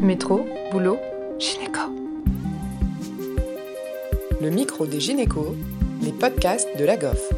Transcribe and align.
Métro, 0.00 0.46
boulot, 0.70 0.98
gynéco. 1.38 1.80
Le 4.42 4.50
micro 4.50 4.86
des 4.86 5.00
gynécos, 5.00 5.54
les 6.02 6.12
podcasts 6.12 6.68
de 6.78 6.84
la 6.84 6.98
GOF. 6.98 7.32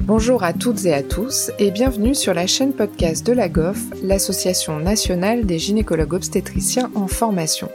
Bonjour 0.00 0.42
à 0.42 0.52
toutes 0.52 0.84
et 0.84 0.92
à 0.92 1.04
tous 1.04 1.52
et 1.60 1.70
bienvenue 1.70 2.16
sur 2.16 2.34
la 2.34 2.48
chaîne 2.48 2.72
podcast 2.72 3.24
de 3.24 3.32
la 3.32 3.48
GOF, 3.48 3.78
l'Association 4.02 4.80
nationale 4.80 5.46
des 5.46 5.60
gynécologues 5.60 6.14
obstétriciens 6.14 6.90
en 6.96 7.06
formation. 7.06 7.68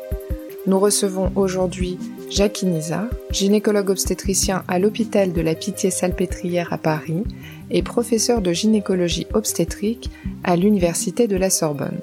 Nous 0.67 0.79
recevons 0.79 1.31
aujourd'hui 1.35 1.97
Jackie 2.29 2.65
Nizar, 2.65 3.05
gynécologue 3.31 3.91
obstétricien 3.91 4.63
à 4.67 4.77
l'hôpital 4.77 5.31
de 5.31 5.41
la 5.41 5.55
Pitié-Salpêtrière 5.55 6.73
à 6.73 6.77
Paris 6.77 7.23
et 7.71 7.81
professeur 7.81 8.41
de 8.41 8.51
gynécologie 8.51 9.27
obstétrique 9.33 10.09
à 10.43 10.57
l'Université 10.57 11.27
de 11.27 11.37
la 11.37 11.49
Sorbonne. 11.49 12.01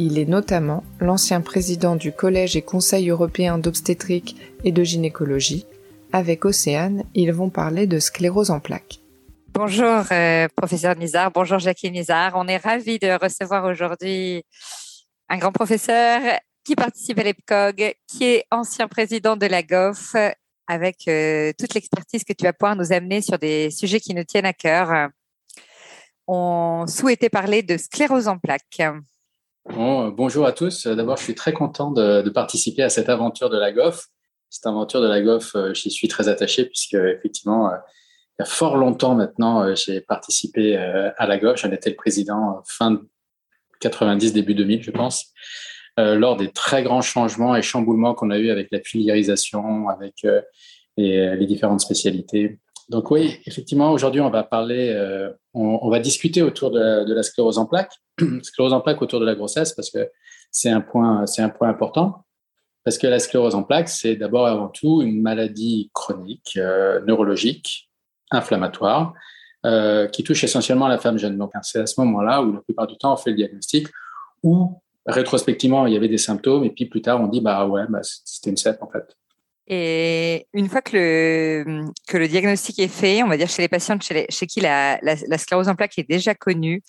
Il 0.00 0.16
est 0.16 0.26
notamment 0.26 0.84
l'ancien 1.00 1.40
président 1.40 1.96
du 1.96 2.12
Collège 2.12 2.54
et 2.54 2.62
Conseil 2.62 3.10
européen 3.10 3.58
d'obstétrique 3.58 4.36
et 4.62 4.70
de 4.70 4.84
gynécologie. 4.84 5.66
Avec 6.12 6.44
Océane, 6.44 7.02
ils 7.14 7.32
vont 7.32 7.50
parler 7.50 7.88
de 7.88 7.98
sclérose 7.98 8.52
en 8.52 8.60
plaques. 8.60 9.00
Bonjour, 9.48 10.04
euh, 10.12 10.46
professeur 10.54 10.94
Nizar. 10.94 11.32
Bonjour, 11.32 11.58
Jackie 11.58 11.90
Nizar. 11.90 12.34
On 12.36 12.46
est 12.46 12.58
ravis 12.58 13.00
de 13.00 13.20
recevoir 13.20 13.64
aujourd'hui 13.64 14.44
un 15.28 15.36
grand 15.36 15.50
professeur 15.50 16.20
qui 16.62 16.76
participe 16.76 17.18
à 17.18 17.24
l'EPCOG, 17.24 17.94
qui 18.06 18.24
est 18.24 18.44
ancien 18.52 18.86
président 18.86 19.36
de 19.36 19.46
la 19.46 19.64
GOF, 19.64 20.14
avec 20.68 21.08
euh, 21.08 21.52
toute 21.58 21.74
l'expertise 21.74 22.22
que 22.22 22.34
tu 22.34 22.44
vas 22.44 22.52
pouvoir 22.52 22.76
nous 22.76 22.92
amener 22.92 23.20
sur 23.20 23.36
des 23.36 23.72
sujets 23.72 23.98
qui 23.98 24.14
nous 24.14 24.22
tiennent 24.22 24.46
à 24.46 24.52
cœur. 24.52 25.08
On 26.28 26.86
souhaitait 26.86 27.30
parler 27.30 27.64
de 27.64 27.76
sclérose 27.76 28.28
en 28.28 28.38
plaques. 28.38 28.80
Bonjour 29.74 30.46
à 30.46 30.52
tous. 30.52 30.86
D'abord, 30.86 31.16
je 31.16 31.24
suis 31.24 31.34
très 31.34 31.52
content 31.52 31.90
de, 31.90 32.28
participer 32.30 32.82
à 32.82 32.88
cette 32.88 33.08
aventure 33.08 33.50
de 33.50 33.58
la 33.58 33.72
GOF. 33.72 34.06
Cette 34.50 34.66
aventure 34.66 35.00
de 35.00 35.08
la 35.08 35.20
GOF, 35.20 35.54
euh, 35.54 35.74
j'y 35.74 35.90
suis 35.90 36.08
très 36.08 36.28
attaché 36.28 36.64
puisque 36.64 36.94
effectivement, 36.94 37.70
euh, 37.70 37.76
il 38.38 38.42
y 38.42 38.42
a 38.42 38.46
fort 38.46 38.76
longtemps 38.76 39.14
maintenant, 39.14 39.74
j'ai 39.74 40.00
participé 40.00 40.76
à 40.76 41.26
la 41.26 41.38
GOF. 41.38 41.60
J'en 41.60 41.72
étais 41.72 41.90
le 41.90 41.96
président 41.96 42.62
fin 42.66 43.02
90, 43.80 44.32
début 44.32 44.54
2000, 44.54 44.82
je 44.82 44.90
pense. 44.90 45.32
Euh, 45.98 46.14
lors 46.14 46.36
des 46.36 46.52
très 46.52 46.84
grands 46.84 47.02
changements 47.02 47.56
et 47.56 47.62
chamboulements 47.62 48.14
qu'on 48.14 48.30
a 48.30 48.38
eu 48.38 48.50
avec 48.50 48.68
la 48.70 48.80
filiérisation, 48.80 49.88
avec 49.88 50.24
euh, 50.24 50.40
les, 50.96 51.46
différentes 51.46 51.80
spécialités. 51.80 52.58
Donc 52.88 53.10
oui, 53.10 53.38
effectivement, 53.44 53.92
aujourd'hui, 53.92 54.20
on 54.20 54.30
va 54.30 54.42
parler, 54.44 54.90
euh, 54.90 55.30
on, 55.52 55.90
va 55.90 56.00
discuter 56.00 56.42
autour 56.42 56.70
de 56.70 57.12
la, 57.12 57.22
sclérose 57.22 57.58
en 57.58 57.66
plaques, 57.66 57.94
sclérose 58.42 58.72
en 58.72 58.80
plaques 58.80 59.02
autour 59.02 59.20
de 59.20 59.26
la 59.26 59.34
grossesse, 59.34 59.72
parce 59.72 59.90
que 59.90 60.10
c'est 60.50 60.70
un 60.70 60.80
point, 60.80 61.24
un 61.36 61.48
point 61.50 61.68
important. 61.68 62.24
Parce 62.84 62.96
que 62.96 63.06
la 63.06 63.18
sclérose 63.18 63.54
en 63.54 63.62
plaques, 63.62 63.90
c'est 63.90 64.16
d'abord 64.16 64.46
avant 64.46 64.68
tout 64.68 65.02
une 65.02 65.20
maladie 65.20 65.90
chronique, 65.92 66.58
neurologique, 67.06 67.90
inflammatoire, 68.30 69.12
qui 70.10 70.24
touche 70.24 70.44
essentiellement 70.44 70.88
la 70.88 70.96
femme 70.96 71.18
jeune. 71.18 71.36
Donc, 71.36 71.52
c'est 71.60 71.80
à 71.80 71.86
ce 71.86 72.00
moment-là 72.00 72.40
où 72.42 72.54
la 72.54 72.60
plupart 72.62 72.86
du 72.86 72.96
temps, 72.96 73.12
on 73.12 73.16
fait 73.18 73.30
le 73.30 73.36
diagnostic, 73.36 73.88
ou 74.42 74.80
rétrospectivement, 75.08 75.86
il 75.86 75.92
y 75.92 75.96
avait 75.96 76.08
des 76.08 76.18
symptômes, 76.18 76.64
et 76.64 76.70
puis 76.70 76.86
plus 76.86 77.02
tard, 77.02 77.20
on 77.20 77.28
dit, 77.28 77.40
bah 77.40 77.66
ouais, 77.66 77.84
bah, 77.88 78.00
c'était 78.02 78.50
une 78.50 78.56
CEP 78.56 78.82
en 78.82 78.88
fait. 78.88 79.16
Et 79.70 80.46
une 80.54 80.68
fois 80.68 80.80
que 80.80 80.96
le, 80.96 81.84
que 82.08 82.16
le 82.16 82.26
diagnostic 82.26 82.78
est 82.78 82.88
fait, 82.88 83.22
on 83.22 83.28
va 83.28 83.36
dire 83.36 83.50
chez 83.50 83.60
les 83.60 83.68
patientes 83.68 84.02
chez, 84.02 84.26
qui 84.46 84.60
la, 84.60 84.98
sclérose 85.36 85.68
en 85.68 85.74
plaques 85.74 85.98
est 85.98 86.08
déjà 86.08 86.34
connue 86.34 86.82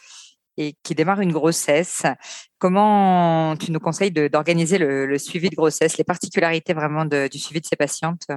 et 0.56 0.76
qui 0.82 0.96
démarre 0.96 1.20
une 1.20 1.34
grossesse, 1.34 2.04
comment 2.58 3.56
tu 3.58 3.74
nous 3.74 3.82
conseilles 3.82 4.12
d'organiser 4.12 4.78
le, 4.78 5.18
suivi 5.18 5.50
de 5.50 5.56
grossesse, 5.56 5.98
les 5.98 6.06
particularités 6.06 6.74
vraiment 6.74 7.04
du 7.06 7.38
suivi 7.38 7.60
de 7.60 7.66
ces 7.66 7.76
patientes? 7.76 8.28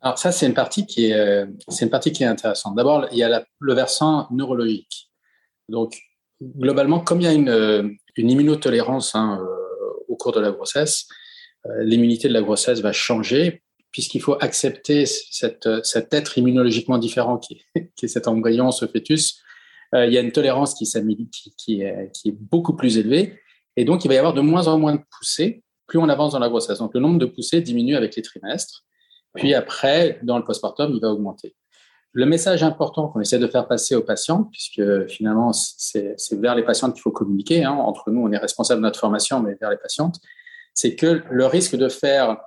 Alors 0.00 0.18
ça, 0.18 0.32
c'est 0.32 0.46
une 0.46 0.54
partie 0.54 0.86
qui 0.86 1.06
est, 1.06 1.14
euh, 1.14 1.46
une 1.80 1.90
partie 1.90 2.12
qui 2.12 2.22
est 2.22 2.26
intéressante. 2.26 2.76
D'abord, 2.76 3.06
il 3.10 3.18
y 3.18 3.24
a 3.24 3.44
le 3.58 3.74
versant 3.74 4.28
neurologique. 4.30 5.10
Donc, 5.68 5.98
globalement, 6.40 7.00
comme 7.00 7.20
il 7.20 7.24
y 7.24 7.28
a 7.28 7.32
une, 7.32 7.48
euh, 7.48 7.88
une 8.16 8.30
immunotolérance 8.30 9.14
hein, 9.16 9.40
euh, 9.42 10.04
au 10.06 10.16
cours 10.16 10.32
de 10.32 10.40
la 10.40 10.52
grossesse, 10.52 11.06
l'immunité 11.80 12.28
de 12.28 12.32
la 12.32 12.40
grossesse 12.40 12.80
va 12.80 12.92
changer 12.92 13.62
puisqu'il 13.90 14.20
faut 14.20 14.36
accepter 14.40 15.06
cette, 15.06 15.68
cet 15.84 16.12
être 16.14 16.38
immunologiquement 16.38 16.98
différent 16.98 17.38
qui 17.38 17.62
est, 17.74 18.06
cet 18.06 18.28
embryon, 18.28 18.70
ce 18.70 18.86
fœtus. 18.86 19.42
il 19.92 20.12
y 20.12 20.18
a 20.18 20.20
une 20.20 20.32
tolérance 20.32 20.74
qui 20.74 21.82
est 21.82 22.32
beaucoup 22.32 22.76
plus 22.76 22.98
élevée 22.98 23.40
et 23.76 23.84
donc 23.84 24.04
il 24.04 24.08
va 24.08 24.14
y 24.14 24.18
avoir 24.18 24.34
de 24.34 24.40
moins 24.40 24.68
en 24.68 24.78
moins 24.78 24.94
de 24.94 25.02
poussées 25.18 25.62
plus 25.88 25.98
on 25.98 26.08
avance 26.08 26.32
dans 26.32 26.38
la 26.38 26.48
grossesse. 26.48 26.78
Donc 26.78 26.94
le 26.94 27.00
nombre 27.00 27.18
de 27.18 27.26
poussées 27.26 27.60
diminue 27.60 27.96
avec 27.96 28.14
les 28.14 28.22
trimestres. 28.22 28.84
Puis 29.34 29.54
après, 29.54 30.20
dans 30.22 30.38
le 30.38 30.44
postpartum, 30.44 30.92
il 30.94 31.00
va 31.00 31.08
augmenter. 31.08 31.56
Le 32.12 32.26
message 32.26 32.62
important 32.62 33.08
qu'on 33.08 33.20
essaie 33.20 33.38
de 33.38 33.46
faire 33.46 33.66
passer 33.66 33.94
aux 33.94 34.02
patients, 34.02 34.44
puisque 34.44 35.06
finalement, 35.08 35.52
c'est 35.52 36.16
vers 36.32 36.54
les 36.54 36.64
patientes 36.64 36.94
qu'il 36.94 37.02
faut 37.02 37.10
communiquer, 37.10 37.64
hein, 37.64 37.72
entre 37.72 38.10
nous, 38.10 38.22
on 38.22 38.32
est 38.32 38.38
responsable 38.38 38.80
de 38.80 38.86
notre 38.86 39.00
formation, 39.00 39.40
mais 39.40 39.56
vers 39.60 39.70
les 39.70 39.76
patientes, 39.76 40.16
c'est 40.74 40.94
que 40.94 41.22
le 41.30 41.46
risque 41.46 41.76
de 41.76 41.88
faire 41.88 42.38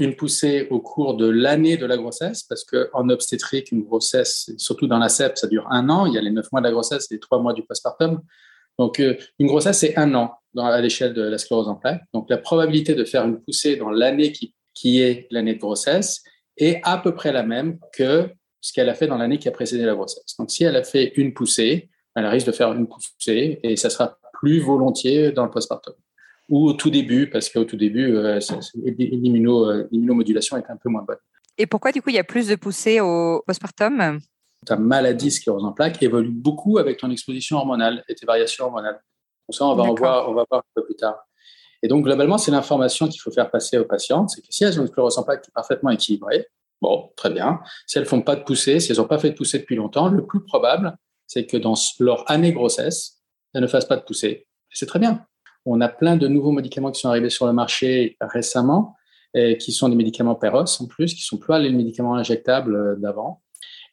une 0.00 0.16
poussée 0.16 0.68
au 0.70 0.80
cours 0.80 1.16
de 1.16 1.28
l'année 1.28 1.76
de 1.76 1.86
la 1.86 1.96
grossesse, 1.96 2.42
parce 2.42 2.64
qu'en 2.64 3.08
obstétrique, 3.08 3.72
une 3.72 3.82
grossesse, 3.82 4.50
surtout 4.56 4.86
dans 4.86 4.98
la 4.98 5.08
CEP, 5.08 5.36
ça 5.36 5.46
dure 5.46 5.66
un 5.70 5.88
an. 5.88 6.06
Il 6.06 6.14
y 6.14 6.18
a 6.18 6.20
les 6.20 6.30
neuf 6.30 6.50
mois 6.52 6.60
de 6.60 6.66
la 6.66 6.72
grossesse 6.72 7.10
et 7.10 7.14
les 7.14 7.20
trois 7.20 7.40
mois 7.40 7.52
du 7.52 7.62
postpartum. 7.62 8.20
Donc, 8.78 9.00
euh, 9.00 9.16
une 9.38 9.46
grossesse, 9.46 9.78
c'est 9.78 9.96
un 9.96 10.14
an 10.14 10.34
à 10.58 10.80
l'échelle 10.80 11.14
de 11.14 11.22
la 11.22 11.38
sclérose 11.38 11.68
en 11.68 11.74
plaques. 11.74 12.02
Donc, 12.12 12.28
la 12.30 12.38
probabilité 12.38 12.94
de 12.94 13.04
faire 13.04 13.24
une 13.24 13.40
poussée 13.40 13.76
dans 13.76 13.90
l'année 13.90 14.32
qui, 14.32 14.54
qui 14.74 15.00
est 15.00 15.26
l'année 15.30 15.54
de 15.54 15.60
grossesse 15.60 16.22
est 16.56 16.80
à 16.84 16.98
peu 16.98 17.14
près 17.14 17.32
la 17.32 17.42
même 17.42 17.78
que 17.92 18.28
ce 18.60 18.72
qu'elle 18.72 18.88
a 18.88 18.94
fait 18.94 19.06
dans 19.06 19.18
l'année 19.18 19.38
qui 19.38 19.48
a 19.48 19.52
précédé 19.52 19.84
la 19.84 19.94
grossesse. 19.94 20.36
Donc, 20.38 20.50
si 20.50 20.64
elle 20.64 20.76
a 20.76 20.82
fait 20.82 21.12
une 21.16 21.34
poussée, 21.34 21.88
elle 22.14 22.26
risque 22.26 22.46
de 22.46 22.52
faire 22.52 22.72
une 22.72 22.86
poussée 22.86 23.60
et 23.62 23.76
ça 23.76 23.90
sera 23.90 24.18
plus 24.40 24.60
volontiers 24.60 25.32
dans 25.32 25.44
le 25.44 25.50
postpartum. 25.50 25.94
Ou 26.48 26.68
au 26.68 26.72
tout 26.74 26.90
début, 26.90 27.28
parce 27.28 27.48
qu'au 27.48 27.64
tout 27.64 27.76
début, 27.76 28.14
euh, 28.14 28.38
euh, 28.38 29.84
l'immunomodulation 29.90 30.56
est 30.56 30.70
un 30.70 30.76
peu 30.76 30.88
moins 30.88 31.02
bonne. 31.02 31.16
Et 31.58 31.66
pourquoi, 31.66 31.90
du 31.92 32.02
coup, 32.02 32.10
il 32.10 32.16
y 32.16 32.20
a 32.20 32.24
plus 32.24 32.48
de 32.48 32.54
poussées 32.54 33.00
au 33.00 33.42
postpartum? 33.46 34.20
Ta 34.64 34.76
maladie 34.76 35.30
sclérose 35.30 35.64
en 35.64 35.72
plaques 35.72 36.02
évolue 36.02 36.30
beaucoup 36.30 36.78
avec 36.78 36.98
ton 36.98 37.10
exposition 37.10 37.56
hormonale 37.56 38.04
et 38.08 38.14
tes 38.14 38.26
variations 38.26 38.66
hormonales. 38.66 39.00
Donc 39.48 39.54
ça, 39.54 39.64
on 39.64 39.74
va, 39.74 39.84
en 39.84 39.94
voir, 39.94 40.28
on 40.28 40.34
va 40.34 40.44
voir 40.50 40.60
un 40.60 40.70
peu 40.74 40.84
plus 40.84 40.96
tard. 40.96 41.16
Et 41.82 41.88
donc, 41.88 42.04
globalement, 42.04 42.38
c'est 42.38 42.50
l'information 42.50 43.08
qu'il 43.08 43.20
faut 43.20 43.30
faire 43.30 43.50
passer 43.50 43.78
aux 43.78 43.84
patientes, 43.84 44.30
c'est 44.30 44.40
que 44.40 44.46
si 44.50 44.64
elles 44.64 44.78
ont 44.78 44.82
une 44.82 44.88
sclérose 44.88 45.18
en 45.18 45.22
plaques 45.22 45.46
parfaitement 45.52 45.90
équilibrée, 45.90 46.46
Bon, 46.82 47.10
très 47.16 47.30
bien. 47.30 47.60
Si 47.86 47.98
elles 47.98 48.06
font 48.06 48.22
pas 48.22 48.36
de 48.36 48.42
poussée, 48.42 48.80
si 48.80 48.92
elles 48.92 48.98
n'ont 48.98 49.06
pas 49.06 49.18
fait 49.18 49.30
de 49.30 49.34
poussée 49.34 49.58
depuis 49.58 49.76
longtemps, 49.76 50.08
le 50.08 50.26
plus 50.26 50.44
probable, 50.44 50.96
c'est 51.26 51.46
que 51.46 51.56
dans 51.56 51.74
leur 52.00 52.30
année 52.30 52.52
grossesse, 52.52 53.22
elles 53.54 53.62
ne 53.62 53.66
fassent 53.66 53.86
pas 53.86 53.96
de 53.96 54.02
poussée. 54.02 54.46
C'est 54.70 54.86
très 54.86 54.98
bien. 54.98 55.26
On 55.66 55.80
a 55.80 55.88
plein 55.88 56.16
de 56.16 56.28
nouveaux 56.28 56.52
médicaments 56.52 56.90
qui 56.90 57.00
sont 57.00 57.08
arrivés 57.08 57.28
sur 57.28 57.46
le 57.46 57.52
marché 57.52 58.16
récemment, 58.20 58.94
qui 59.60 59.72
sont 59.72 59.88
des 59.88 59.96
médicaments 59.96 60.34
Peros 60.34 60.80
en 60.80 60.86
plus, 60.86 61.12
qui 61.12 61.22
sont 61.22 61.36
plus 61.36 61.58
les 61.60 61.70
médicaments 61.70 62.14
injectables 62.14 62.74
euh, 62.74 62.96
d'avant. 62.96 63.42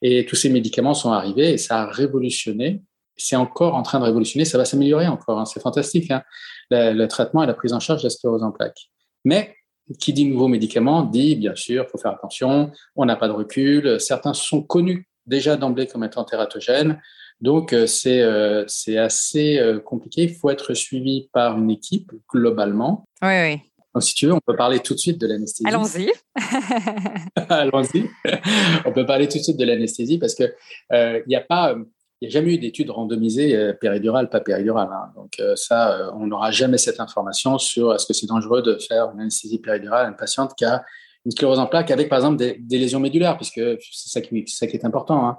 Et 0.02 0.26
tous 0.26 0.36
ces 0.36 0.50
médicaments 0.50 0.94
sont 0.94 1.12
arrivés 1.12 1.52
et 1.52 1.58
ça 1.58 1.82
a 1.82 1.86
révolutionné. 1.86 2.82
C'est 3.18 3.36
encore 3.36 3.76
en 3.76 3.84
train 3.84 4.00
de 4.00 4.06
révolutionner. 4.06 4.46
Ça 4.46 4.58
va 4.58 4.66
s'améliorer 4.66 5.08
encore. 5.08 5.40
Hein. 5.40 5.46
C'est 5.46 5.60
fantastique. 5.60 6.12
Hein. 6.12 6.24
Le, 6.72 6.94
le, 6.94 7.08
traitement 7.08 7.44
et 7.44 7.48
la 7.48 7.54
prise 7.54 7.74
en 7.74 7.80
charge 7.80 8.02
de 8.02 8.08
la 8.08 8.10
sclérose 8.10 8.44
en 8.44 8.52
plaques. 8.52 8.90
Mais 9.26 9.56
qui 10.00 10.14
dit 10.14 10.26
nouveaux 10.26 10.48
médicaments 10.48 11.04
dit, 11.04 11.36
bien 11.36 11.56
sûr, 11.56 11.86
il 11.88 11.90
faut 11.90 11.98
faire 11.98 12.14
attention, 12.14 12.72
on 12.96 13.06
n'a 13.06 13.16
pas 13.16 13.28
de 13.28 13.34
recul. 13.34 14.00
Certains 14.00 14.34
sont 14.34 14.62
connus 14.62 15.10
déjà 15.26 15.58
d'emblée 15.58 15.88
comme 15.88 16.04
étant 16.04 16.24
tératogènes. 16.24 17.02
Donc, 17.44 17.74
euh, 17.74 17.86
c'est 17.86 18.22
euh, 18.22 18.66
assez 18.98 19.60
euh, 19.60 19.80
compliqué. 19.80 20.24
Il 20.24 20.34
faut 20.34 20.50
être 20.50 20.74
suivi 20.74 21.30
par 21.32 21.58
une 21.58 21.70
équipe 21.70 22.12
globalement. 22.34 23.06
Oui, 23.22 23.42
oui. 23.42 23.60
Donc, 23.94 24.02
si 24.02 24.16
tu 24.16 24.26
veux, 24.26 24.34
on 24.34 24.40
peut 24.40 24.56
parler 24.56 24.80
tout 24.80 24.96
de 24.96 25.00
suite 25.00 25.22
de 25.22 25.28
l'anesthésie. 25.28 25.68
Allons-y. 25.68 26.12
Allons-y. 27.50 28.10
on 28.86 28.92
peut 28.92 29.06
parler 29.06 29.28
tout 29.28 29.38
de 29.38 29.44
suite 29.44 29.58
de 29.58 29.66
l'anesthésie 29.66 30.18
parce 30.18 30.34
que 30.34 30.56
il 30.92 31.24
n'y 31.28 31.36
a 31.36 31.42
pas 31.42 31.76
il 32.24 32.28
n'y 32.28 32.36
a 32.38 32.40
jamais 32.40 32.54
eu 32.54 32.58
d'études 32.58 32.90
randomisées 32.90 33.54
euh, 33.54 33.74
péridurale, 33.74 34.30
pas 34.30 34.40
péridurale. 34.40 34.88
Hein. 34.94 35.12
Donc 35.14 35.34
euh, 35.42 35.58
ça, 35.58 35.92
euh, 35.92 36.12
on 36.14 36.28
n'aura 36.28 36.52
jamais 36.52 36.78
cette 36.78 37.02
information 37.02 37.58
sur 37.58 37.94
est-ce 37.94 38.06
que 38.06 38.14
c'est 38.14 38.28
dangereux 38.28 38.62
de 38.62 38.76
faire 38.76 39.12
une 39.14 39.20
anesthésie 39.20 39.60
péridurale 39.60 40.06
à 40.06 40.10
une 40.10 40.16
patiente 40.16 40.56
qui 40.56 40.64
a 40.64 40.86
une 41.26 41.32
sclérose 41.32 41.60
en 41.60 41.68
plaques 41.68 41.92
avec, 41.92 42.08
par 42.08 42.20
exemple, 42.20 42.38
des, 42.38 42.78
lésions 42.78 43.02
médulaires, 43.02 43.36
puisque 43.36 43.60
c'est 43.92 44.10
ça 44.10 44.22
qui, 44.22 44.48
ça 44.48 44.68
qui 44.68 44.78
est 44.78 44.86
important. 44.86 45.28
Hein. 45.28 45.38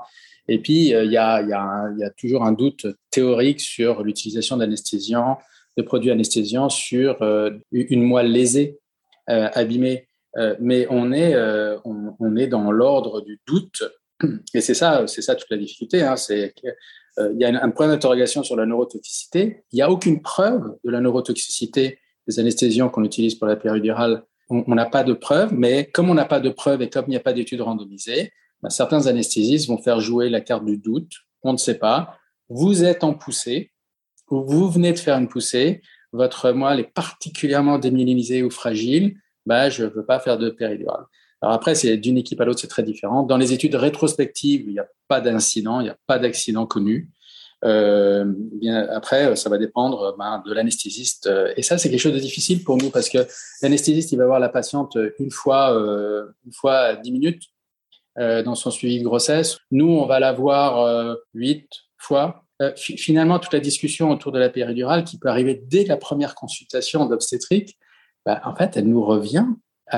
Et 0.49 0.59
puis, 0.59 0.91
il 0.91 1.11
y, 1.11 1.17
a, 1.17 2.11
toujours 2.19 2.45
un 2.45 2.53
doute 2.53 2.87
théorique 3.11 3.61
sur 3.61 4.03
l'utilisation 4.03 4.57
d'anesthésiants, 4.57 5.39
de 5.77 5.83
produits 5.83 6.11
anesthésiants 6.11 6.69
sur 6.69 7.23
une 7.73 8.03
moelle 8.03 8.31
lésée, 8.31 8.79
abîmée. 9.27 10.07
mais 10.61 10.87
on 10.91 11.13
est, 11.13 12.47
dans 12.49 12.71
l'ordre 12.71 13.23
du 13.23 13.41
doute 13.47 13.83
et 14.55 14.61
c'est 14.61 14.75
ça, 14.75 15.07
ça 15.07 15.35
toute 15.35 15.51
la 15.51 15.57
difficulté. 15.57 16.03
Hein, 16.03 16.15
euh, 17.19 17.33
y 17.37 17.45
a 17.45 17.63
un 17.63 17.71
point 17.71 17.89
d'interrogation 17.89 18.43
sur 18.43 18.57
la 18.57 18.67
neurotoxicité. 18.67 19.65
Il 19.73 19.77
n'y 19.77 19.83
a 19.83 19.91
aucune 19.91 20.23
preuve 20.23 20.77
de 20.85 20.91
la 20.91 21.01
neurotoxicité 21.01 21.99
des 22.27 22.41
anesthésiants 22.41 22.89
qu'on 22.89 23.05
utilise 23.05 23.35
pour 23.35 23.47
la 23.47 23.57
péridurale, 23.57 24.23
on 24.49 24.75
n'a 24.75 24.87
pas 24.87 25.05
de 25.05 25.13
preuves, 25.13 25.53
mais 25.55 25.87
comme 25.87 26.11
on 26.11 26.15
n'a 26.15 26.25
pas 26.25 26.41
de 26.41 26.51
preuves 26.51 26.83
et 26.83 26.91
comme 26.91 27.05
il 27.07 27.11
n'y 27.11 27.17
a 27.17 27.21
pas 27.21 27.33
d'études 27.33 27.61
randomisées, 27.61 28.33
ben, 28.65 28.71
certains 28.71 29.07
anesthésistes 29.09 29.69
vont 29.69 29.77
faire 29.77 30.01
jouer 30.01 30.31
la 30.31 30.41
carte 30.41 30.65
du 30.65 30.79
doute. 30.79 31.13
On 31.43 31.53
ne 31.53 31.59
sait 31.59 31.77
pas. 31.77 32.17
Vous 32.49 32.83
êtes 32.83 33.05
en 33.05 33.13
poussée, 33.13 33.73
ou 34.31 34.43
vous 34.43 34.71
venez 34.71 34.95
de 34.95 34.99
faire 34.99 35.19
une 35.19 35.29
poussée, 35.29 35.83
votre 36.13 36.51
moelle 36.53 36.81
est 36.81 36.95
particulièrement 36.95 37.79
déminimisée 37.79 38.43
ou 38.43 38.49
fragile, 38.49 39.17
ben, 39.45 39.69
je 39.69 39.85
ne 39.85 39.91
veux 39.91 40.07
pas 40.07 40.19
faire 40.19 40.39
de 40.39 40.49
péridurale. 40.49 41.05
Alors 41.43 41.55
après, 41.55 41.75
c'est 41.75 41.99
d'une 41.99 42.17
équipe 42.17 42.41
à 42.41 42.47
l'autre, 42.47 42.61
c'est 42.61 42.69
très 42.69 42.83
différent. 42.83 43.23
Dans 43.23 43.37
les 43.37 43.53
études 43.53 43.75
rétrospectives, 43.75 44.63
il 44.67 44.73
n'y 44.73 44.79
a 44.79 44.89
pas 45.09 45.21
d'incident, 45.21 45.81
il 45.81 45.85
n'y 45.85 45.91
a 45.91 45.99
pas 46.07 46.19
d'accident 46.19 46.65
connu. 46.65 47.11
Euh, 47.67 48.25
bien 48.27 48.89
après, 48.89 49.37
ça 49.37 49.51
va 49.51 49.59
dépendre 49.59 50.17
ben, 50.19 50.43
de 50.47 50.55
l'anesthésiste. 50.55 51.29
Et 51.59 51.63
ça, 51.63 51.77
c'est 51.77 51.91
quelque 51.91 52.01
chose 52.01 52.15
de 52.15 52.19
difficile 52.19 52.65
pour 52.65 52.79
nous 52.79 52.89
parce 52.89 53.11
que 53.11 53.19
l'anesthésiste, 53.61 54.11
il 54.13 54.17
va 54.17 54.25
voir 54.25 54.41
la 54.41 54.49
patiente 54.49 54.97
une 55.19 55.31
fois, 55.31 55.79
euh, 55.79 56.25
une 56.47 56.53
fois 56.55 56.77
à 56.79 56.97
10 56.97 57.13
minutes 57.13 57.43
euh, 57.43 57.54
dans 58.17 58.55
son 58.55 58.71
suivi 58.71 59.01
de 59.01 59.05
grossesse. 59.05 59.59
Nous, 59.71 59.89
on 59.89 60.07
va 60.07 60.21
la 60.21 60.33
voir 60.33 61.17
huit 61.35 61.69
fois. 61.99 62.45
finalement, 62.77 63.39
toute 63.39 63.53
la 63.53 63.61
discussion 63.61 64.11
autour 64.11 64.31
de 64.31 64.39
la 64.39 64.51
péridurale 64.51 65.05
qui 65.05 65.19
peut 65.19 65.29
arriver 65.29 65.61
dès 65.67 65.85
la 65.85 65.97
première 65.97 66.35
consultation 66.35 67.07
d'obstétrique, 67.07 67.77
ben, 68.25 68.41
en 68.45 68.55
fait, 68.55 68.77
elle 68.77 68.87
nous 68.87 69.05
revient, 69.05 69.47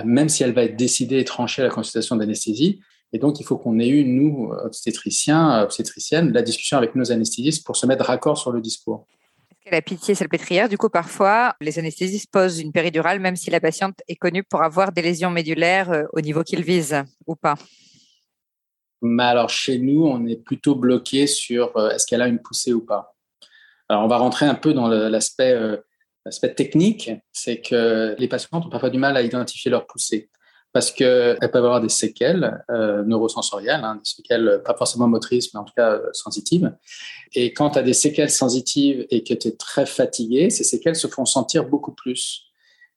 même 0.05 0.29
si 0.29 0.43
elle 0.43 0.55
va 0.55 0.65
être 0.65 0.77
décidée 0.77 1.19
et 1.19 1.25
tranchée 1.25 1.63
à 1.63 1.67
la 1.67 1.71
consultation 1.71 2.17
d'anesthésie, 2.17 2.81
et 3.13 3.19
donc, 3.19 3.41
il 3.41 3.47
faut 3.47 3.57
qu'on 3.57 3.79
ait 3.79 3.89
eu, 3.89 4.05
nous, 4.05 4.53
obstétriciens, 4.65 5.63
obstétriciennes, 5.63 6.33
la 6.33 6.43
discussion 6.43 6.77
avec 6.77 6.95
nos 6.95 7.13
anesthésistes 7.13 7.65
pour 7.65 7.77
se 7.77 7.87
mettre 7.87 8.05
raccord 8.05 8.37
sur 8.37 8.51
le 8.51 8.61
discours. 8.61 9.07
Est-ce 9.51 9.71
que 9.71 9.75
la 9.75 9.83
pitié 9.83 10.15
salpêtrière, 10.15 10.69
du 10.69 10.77
coup, 10.77 10.89
parfois, 10.89 11.55
les 11.61 11.79
anesthésistes 11.79 12.31
posent 12.31 12.61
une 12.61 12.73
péridurale, 12.73 13.21
même 13.21 13.37
si 13.37 13.51
la 13.51 13.61
patiente 13.61 14.01
est 14.09 14.17
connue 14.17 14.43
pour 14.43 14.63
avoir 14.63 14.93
des 14.93 15.03
lésions 15.03 15.31
médulaires 15.31 15.91
euh, 15.93 16.05
au 16.13 16.21
niveau 16.21 16.43
qu'ils 16.43 16.63
visent, 16.63 17.03
ou 17.27 17.37
pas? 17.37 17.55
Mais 19.03 19.25
alors, 19.25 19.51
chez 19.51 19.79
nous, 19.79 20.05
on 20.07 20.27
est 20.27 20.37
plutôt 20.37 20.75
bloqué 20.75 21.27
sur 21.27 21.77
euh, 21.77 21.91
est-ce 21.91 22.07
qu'elle 22.07 22.23
a 22.23 22.29
une 22.29 22.41
poussée 22.41 22.73
ou 22.73 22.85
pas. 22.85 23.15
Alors, 23.89 24.05
on 24.05 24.09
va 24.09 24.17
rentrer 24.17 24.47
un 24.47 24.55
peu 24.55 24.73
dans 24.73 24.89
l'aspect 24.89 25.53
euh, 25.53 25.77
l'aspect 26.25 26.55
technique, 26.55 27.13
c'est 27.33 27.61
que 27.61 28.17
les 28.19 28.27
patients 28.27 28.49
ont 28.59 28.69
parfois 28.69 28.91
du 28.91 28.99
mal 28.99 29.17
à 29.17 29.23
identifier 29.23 29.71
leur 29.71 29.87
poussée 29.87 30.29
parce 30.73 30.91
qu'elles 30.91 31.39
peuvent 31.39 31.65
avoir 31.65 31.81
des 31.81 31.89
séquelles 31.89 32.63
euh, 32.71 33.03
neurosensorielles, 33.05 33.83
hein, 33.83 33.95
des 33.95 34.05
séquelles 34.05 34.61
pas 34.63 34.75
forcément 34.75 35.09
motrices, 35.09 35.55
mais 35.55 35.61
en 35.61 35.65
tout 35.65 35.73
cas 35.75 36.01
sensitives. 36.13 36.71
Et 37.33 37.55
quand 37.55 37.71
tu 37.71 37.79
as 37.79 37.83
des 37.83 37.95
séquelles 37.95 38.31
sensitives 38.31 39.07
et 39.09 39.23
que 39.23 39.33
tu 39.33 39.49
es 39.49 39.53
très 39.53 39.87
fatigué, 39.87 40.51
ces 40.51 40.65
séquelles 40.65 40.97
se 40.97 41.07
font 41.07 41.25
sentir 41.25 41.65
beaucoup 41.65 41.93
plus. 41.93 42.43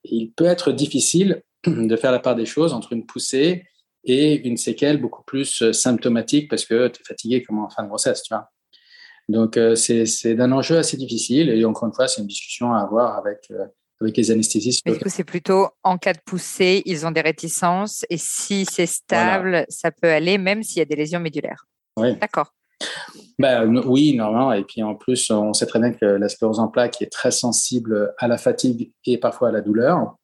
il 0.04 0.32
peut 0.32 0.46
être 0.46 0.72
difficile 0.72 1.42
de 1.68 1.96
faire 1.96 2.12
la 2.12 2.20
part 2.20 2.36
des 2.36 2.46
choses 2.46 2.74
entre 2.74 2.94
une 2.94 3.06
poussée 3.06 3.64
et 4.04 4.48
une 4.48 4.58
séquelle 4.58 5.02
beaucoup 5.02 5.24
plus 5.24 5.62
euh, 5.62 5.74
symptomatique 5.74 6.50
parce 6.50 6.66
que 6.66 6.88
tu 6.88 7.02
es 7.02 7.04
fatigué 7.06 7.44
comme 7.44 7.60
en 7.60 7.70
fin 7.70 7.84
de 7.84 7.88
grossesse, 7.88 8.24
tu 8.24 8.34
vois. 8.34 8.50
Donc, 9.28 9.60
c'est 9.76 10.34
d'un 10.34 10.52
enjeu 10.52 10.80
assez 10.80 10.98
difficile. 10.98 11.50
Et 11.52 11.64
encore 11.64 11.88
une 11.88 11.94
fois, 11.94 12.08
c'est 12.08 12.20
une 12.20 12.26
discussion 12.26 12.74
à 12.74 12.80
avoir 12.80 13.16
avec, 13.16 13.48
avec 14.02 14.18
les 14.18 14.32
anesthésistes. 14.32 14.84
du 14.84 14.98
coup, 14.98 15.10
c'est 15.10 15.24
plutôt 15.24 15.68
en 15.84 16.00
cas 16.00 16.14
de 16.14 16.20
poussée, 16.26 16.82
ils 16.86 17.06
ont 17.06 17.12
des 17.12 17.22
réticences 17.22 18.06
et 18.10 18.18
si 18.18 18.66
c'est 18.66 18.88
stable, 18.88 19.66
ça 19.70 19.92
peut 19.92 20.10
aller 20.10 20.40
même 20.40 20.64
s'il 20.64 20.80
y 20.80 20.82
a 20.82 20.86
des 20.86 20.96
lésions 20.96 21.20
médulaires. 21.20 21.68
Oui. 21.98 22.16
D'accord. 22.16 22.54
Ben, 23.38 23.66
oui, 23.86 24.16
normalement. 24.16 24.54
Et 24.54 24.64
puis 24.64 24.84
en 24.84 24.96
plus, 24.96 25.30
on 25.32 25.54
sait 25.54 25.66
très 25.66 25.80
bien 25.80 25.92
que 25.92 26.06
la 26.06 26.30
sclérose 26.30 26.60
en 26.60 26.68
plaques 26.68 27.02
est 27.02 27.12
très 27.12 27.32
sensible 27.32 28.14
à 28.18 28.28
la 28.28 28.38
fatigue 28.38 28.92
et 29.06 29.18
parfois 29.18 29.50
à 29.50 29.52
la 29.52 29.62
douleur 29.62 30.16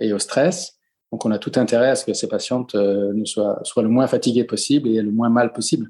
et 0.00 0.12
au 0.12 0.18
stress. 0.18 0.78
Donc, 1.12 1.26
on 1.26 1.30
a 1.30 1.38
tout 1.38 1.52
intérêt 1.56 1.90
à 1.90 1.94
ce 1.94 2.04
que 2.04 2.14
ces 2.14 2.26
patientes 2.26 2.74
euh, 2.74 3.12
ne 3.14 3.24
soient, 3.24 3.60
soient 3.64 3.82
le 3.82 3.90
moins 3.90 4.06
fatiguées 4.06 4.44
possible 4.44 4.88
et 4.88 5.02
le 5.02 5.12
moins 5.12 5.28
mal 5.28 5.52
possible. 5.52 5.88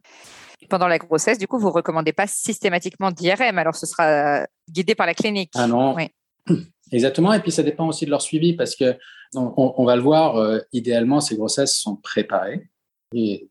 Pendant 0.69 0.89
la 0.89 0.99
grossesse, 0.99 1.39
du 1.39 1.47
coup, 1.47 1.59
vous 1.59 1.69
ne 1.69 1.73
recommandez 1.73 2.13
pas 2.13 2.27
systématiquement 2.27 3.11
d'IRM, 3.11 3.59
alors 3.59 3.77
ce 3.77 3.87
sera 3.87 4.47
guidé 4.69 4.95
par 4.95 5.07
la 5.07 5.15
clinique. 5.15 5.53
Ah 5.55 5.67
non. 5.67 5.95
Oui. 5.95 6.09
Exactement. 6.93 7.33
Et 7.33 7.41
puis, 7.41 7.53
ça 7.53 7.63
dépend 7.63 7.87
aussi 7.89 8.05
de 8.05 8.11
leur 8.11 8.21
suivi 8.21 8.55
parce 8.55 8.75
que 8.75 8.97
on, 9.35 9.85
va 9.85 9.97
le 9.97 10.03
voir, 10.03 10.37
euh, 10.37 10.59
idéalement, 10.73 11.21
ces 11.21 11.37
grossesses 11.37 11.75
sont 11.75 11.97
préparées. 11.97 12.69
Et 13.15 13.49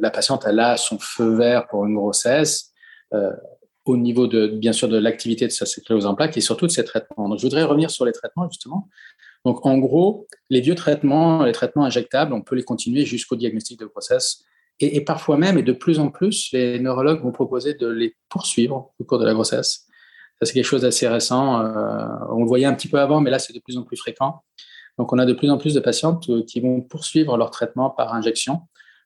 la 0.00 0.10
patiente, 0.10 0.44
elle 0.46 0.60
a 0.60 0.76
son 0.76 0.98
feu 0.98 1.36
vert 1.36 1.66
pour 1.68 1.86
une 1.86 1.94
grossesse 1.94 2.72
euh, 3.12 3.32
au 3.84 3.96
niveau 3.96 4.26
de, 4.26 4.46
bien 4.46 4.72
sûr, 4.72 4.88
de 4.88 4.98
l'activité 4.98 5.46
de 5.46 5.52
sa 5.52 5.66
sclérose 5.66 6.06
en 6.06 6.14
plaques 6.14 6.36
et 6.36 6.40
surtout 6.40 6.66
de 6.66 6.70
ses 6.70 6.84
traitements. 6.84 7.28
Donc, 7.28 7.38
je 7.38 7.44
voudrais 7.44 7.64
revenir 7.64 7.90
sur 7.90 8.04
les 8.04 8.12
traitements, 8.12 8.48
justement. 8.48 8.88
Donc, 9.44 9.66
en 9.66 9.78
gros, 9.78 10.26
les 10.50 10.60
vieux 10.60 10.74
traitements, 10.74 11.44
les 11.44 11.52
traitements 11.52 11.84
injectables, 11.84 12.32
on 12.32 12.42
peut 12.42 12.54
les 12.54 12.62
continuer 12.62 13.04
jusqu'au 13.04 13.36
diagnostic 13.36 13.78
de 13.80 13.86
grossesse. 13.86 14.44
Et, 14.80 15.04
parfois 15.04 15.36
même, 15.36 15.58
et 15.58 15.62
de 15.62 15.72
plus 15.72 16.00
en 16.00 16.10
plus, 16.10 16.50
les 16.52 16.80
neurologues 16.80 17.22
vont 17.22 17.30
proposer 17.30 17.74
de 17.74 17.86
les 17.86 18.16
poursuivre 18.28 18.92
au 18.98 19.04
cours 19.04 19.18
de 19.18 19.24
la 19.24 19.32
grossesse 19.32 19.86
c'est 20.44 20.54
quelque 20.54 20.66
chose 20.66 20.82
d'assez 20.82 21.08
récent. 21.08 21.60
Euh, 21.60 22.06
on 22.30 22.40
le 22.40 22.46
voyait 22.46 22.66
un 22.66 22.74
petit 22.74 22.88
peu 22.88 22.98
avant, 22.98 23.20
mais 23.20 23.30
là, 23.30 23.38
c'est 23.38 23.52
de 23.52 23.60
plus 23.60 23.76
en 23.76 23.82
plus 23.82 23.96
fréquent. 23.96 24.42
Donc, 24.98 25.12
on 25.12 25.18
a 25.18 25.24
de 25.24 25.32
plus 25.32 25.50
en 25.50 25.58
plus 25.58 25.74
de 25.74 25.80
patientes 25.80 26.28
euh, 26.28 26.42
qui 26.42 26.60
vont 26.60 26.80
poursuivre 26.80 27.36
leur 27.36 27.50
traitement 27.50 27.90
par 27.90 28.14
injection 28.14 28.60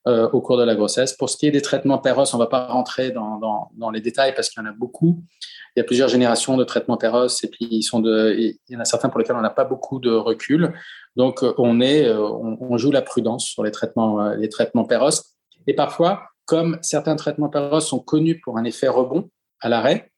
euh, 0.07 0.29
au 0.31 0.41
cours 0.41 0.57
de 0.57 0.65
la 0.65 0.75
grossesse. 0.75 1.13
Pour 1.13 1.31
ce 1.31 1.37
qui 1.37 1.47
est 1.47 1.51
des 1.51 1.63
traitements 1.63 1.99
PEROS, 1.99 2.35
on 2.35 2.39
ne 2.39 2.43
va 2.43 2.49
pas 2.49 2.67
rentrer 2.67 3.11
dans, 3.11 3.71
les 3.93 4.01
détails 4.01 4.35
parce 4.35 4.49
qu'il 4.49 4.63
y 4.63 4.67
en 4.67 4.69
a 4.69 4.73
beaucoup. 4.73 5.23
Il 5.75 5.81
y 5.81 5.83
a 5.83 5.85
plusieurs 5.85 6.09
générations 6.09 6.57
de 6.57 6.65
traitements 6.65 6.97
PEROS 6.97 7.45
et 7.45 7.49
puis 7.49 7.67
il 7.71 8.59
y 8.69 8.77
en 8.77 8.81
a 8.81 8.85
certains 8.85 9.09
pour 9.09 9.19
lesquels 9.19 9.37
on 9.37 9.43
n'a 9.43 9.51
pas 9.51 9.65
beaucoup 9.65 9.99
de 9.99 10.11
recul. 10.11 10.73
Donc, 11.17 11.45
on, 11.59 11.81
est, 11.81 12.11
on, 12.11 12.77
joue 12.77 12.91
la 12.91 13.03
prudence 13.03 13.47
sur 13.47 13.65
les 13.65 13.71
traitements, 13.71 14.31
les 14.31 14.49
traitements. 14.49 14.87
Et 15.67 15.75
parfois, 15.75 16.23
comme 16.47 16.79
certains 16.83 17.17
traitements 17.17 17.49
PEROS 17.49 17.81
sont 17.81 17.99
connus 17.99 18.41
pour 18.41 18.59
un 18.59 18.65
effet 18.65 18.89
rebond 18.89 19.29
à 19.61 19.69
l'arrêt, 19.69 20.13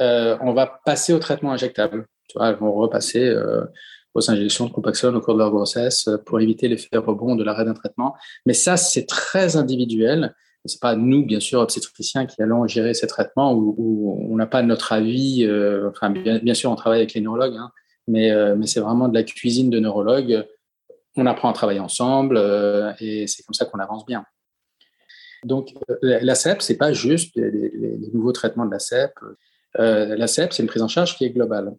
euh, 0.00 0.36
on 0.40 0.52
va 0.52 0.80
passer 0.84 1.12
au 1.12 1.18
traitement 1.18 1.52
injectable. 1.52 2.06
Tu 2.28 2.38
elles 2.40 2.56
vont 2.56 2.72
repasser 2.72 3.24
euh, 3.24 3.64
aux 4.14 4.30
injections 4.30 4.66
de 4.66 4.72
Copaxone 4.72 5.16
au 5.16 5.20
cours 5.20 5.34
de 5.34 5.38
leur 5.38 5.50
grossesse 5.50 6.08
euh, 6.08 6.18
pour 6.18 6.40
éviter 6.40 6.68
l'effet 6.68 6.96
rebond 6.96 7.36
de 7.36 7.44
l'arrêt 7.44 7.64
d'un 7.64 7.74
traitement. 7.74 8.14
Mais 8.46 8.54
ça, 8.54 8.76
c'est 8.76 9.06
très 9.06 9.56
individuel. 9.56 10.34
Ce 10.66 10.74
n'est 10.74 10.80
pas 10.80 10.96
nous, 10.96 11.24
bien 11.24 11.40
sûr, 11.40 11.60
obstétriciens, 11.60 12.26
qui 12.26 12.42
allons 12.42 12.66
gérer 12.66 12.92
ces 12.94 13.06
traitements 13.06 13.54
où, 13.54 14.26
on 14.30 14.36
n'a 14.36 14.46
pas 14.46 14.62
notre 14.62 14.92
avis. 14.92 15.48
enfin, 15.88 16.10
bien, 16.10 16.54
sûr, 16.54 16.70
on 16.70 16.76
travaille 16.76 16.98
avec 16.98 17.14
les 17.14 17.22
neurologues, 17.22 17.56
hein, 17.56 17.70
mais, 18.06 18.30
c'est 18.66 18.80
vraiment 18.80 19.08
de 19.08 19.14
la 19.14 19.22
cuisine 19.22 19.70
de 19.70 19.78
neurologues. 19.78 20.46
On 21.16 21.24
apprend 21.24 21.48
à 21.48 21.54
travailler 21.54 21.80
ensemble 21.80 22.36
et 23.00 23.26
c'est 23.26 23.42
comme 23.42 23.54
ça 23.54 23.64
qu'on 23.64 23.78
avance 23.78 24.04
bien. 24.04 24.26
Donc, 25.44 25.72
la 26.02 26.34
CEP, 26.34 26.60
ce 26.60 26.72
n'est 26.72 26.78
pas 26.78 26.92
juste 26.92 27.34
les, 27.36 27.98
nouveaux 28.12 28.32
traitements 28.32 28.66
de 28.66 28.70
la 28.70 28.78
CEP. 28.78 29.12
Euh, 29.78 30.16
la 30.16 30.26
CEP, 30.26 30.52
c'est 30.52 30.62
une 30.62 30.68
prise 30.68 30.82
en 30.82 30.88
charge 30.88 31.16
qui 31.16 31.24
est 31.24 31.30
globale. 31.30 31.72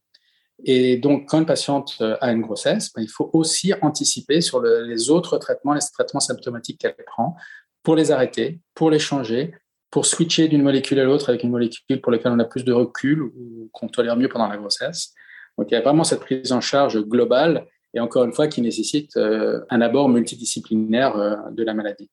Et 0.64 0.98
donc, 0.98 1.28
quand 1.28 1.40
une 1.40 1.46
patiente 1.46 1.98
euh, 2.02 2.18
a 2.22 2.32
une 2.32 2.42
grossesse, 2.42 2.92
ben, 2.94 3.02
il 3.02 3.10
faut 3.10 3.30
aussi 3.34 3.74
anticiper 3.82 4.42
sur 4.42 4.62
les 4.62 5.10
autres 5.10 5.38
traitements, 5.38 5.74
les 5.74 5.82
traitements 5.94 6.20
symptomatiques 6.20 6.80
qu'elle 6.80 6.96
prend, 7.06 7.36
pour 7.84 7.96
les 7.96 8.12
arrêter, 8.12 8.60
pour 8.76 8.92
les 8.92 9.00
changer, 9.00 9.54
pour 9.90 10.06
switcher 10.06 10.48
d'une 10.48 10.62
molécule 10.62 11.00
à 11.00 11.04
l'autre 11.04 11.30
avec 11.30 11.44
une 11.44 11.50
molécule 11.50 12.00
pour 12.02 12.12
laquelle 12.12 12.32
on 12.32 12.40
a 12.40 12.46
plus 12.46 12.64
de 12.64 12.72
recul 12.72 13.22
ou 13.22 13.70
qu'on 13.74 13.88
tolère 13.88 14.16
mieux 14.16 14.30
pendant 14.30 14.48
la 14.48 14.58
grossesse. 14.58 15.14
Donc, 15.58 15.70
il 15.72 15.74
y 15.74 15.78
a 15.78 15.82
vraiment 15.82 16.04
cette 16.04 16.22
prise 16.22 16.52
en 16.52 16.62
charge 16.62 17.00
globale 17.02 17.66
et 17.94 18.00
encore 18.00 18.24
une 18.24 18.34
fois 18.34 18.48
qui 18.48 18.62
nécessite 18.62 19.18
euh, 19.18 19.60
un 19.70 19.82
abord 19.82 20.10
multidisciplinaire 20.10 21.52
de 21.52 21.64
la 21.64 21.74
maladie. 21.74 22.10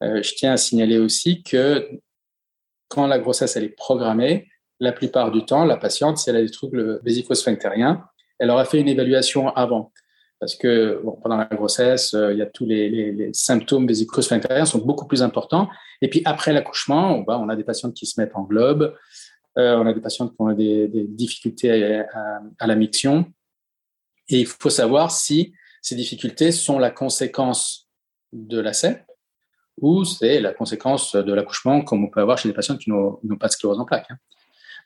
je 0.00 0.34
tiens 0.34 0.52
à 0.52 0.56
signaler 0.56 0.98
aussi 0.98 1.42
que 1.42 1.86
quand 2.88 3.06
la 3.06 3.18
grossesse 3.18 3.56
elle 3.56 3.64
est 3.64 3.76
programmée, 3.76 4.48
la 4.80 4.92
plupart 4.92 5.30
du 5.30 5.44
temps, 5.44 5.64
la 5.64 5.76
patiente, 5.76 6.18
si 6.18 6.30
elle 6.30 6.36
a 6.36 6.42
des 6.42 6.50
troubles 6.50 7.00
vésico-sphinctériens, 7.04 8.04
elle 8.38 8.50
aura 8.50 8.64
fait 8.64 8.80
une 8.80 8.88
évaluation 8.88 9.54
avant. 9.54 9.92
Parce 10.40 10.56
que 10.56 11.02
pendant 11.22 11.36
la 11.36 11.44
grossesse, 11.44 12.14
euh, 12.14 12.32
il 12.32 12.38
y 12.38 12.42
a 12.42 12.46
tous 12.46 12.64
les, 12.64 13.30
symptômes 13.34 13.86
vésico-sphinctériens 13.86 14.64
sont 14.64 14.78
beaucoup 14.78 15.06
plus 15.06 15.22
importants. 15.22 15.68
Et 16.00 16.08
puis 16.08 16.22
après 16.24 16.54
l'accouchement, 16.54 17.22
on, 17.28 17.48
a 17.50 17.56
des 17.56 17.64
patientes 17.64 17.92
qui 17.92 18.06
se 18.06 18.18
mettent 18.18 18.34
en 18.34 18.44
globe, 18.44 18.96
euh, 19.58 19.76
on 19.76 19.86
a 19.86 19.92
des 19.92 20.00
patientes 20.00 20.30
qui 20.30 20.36
ont 20.38 20.52
des, 20.52 20.88
difficultés 21.08 22.02
à, 22.58 22.66
la 22.66 22.74
miction. 22.74 23.26
Et 24.30 24.40
il 24.40 24.46
faut 24.46 24.70
savoir 24.70 25.10
si 25.10 25.52
ces 25.82 25.94
difficultés 25.94 26.52
sont 26.52 26.78
la 26.78 26.90
conséquence 26.90 27.90
de 28.32 28.60
la 28.60 28.72
ou 29.82 30.04
c'est 30.04 30.40
la 30.40 30.52
conséquence 30.52 31.16
de 31.16 31.32
l'accouchement, 31.32 31.82
comme 31.82 32.04
on 32.04 32.08
peut 32.08 32.20
avoir 32.20 32.38
chez 32.38 32.48
des 32.48 32.54
patients 32.54 32.76
qui 32.76 32.90
n'ont 32.90 33.18
pas 33.38 33.48
de 33.48 33.52
sclérose 33.52 33.80
en 33.80 33.84
plaques. 33.84 34.10
Hein. 34.10 34.18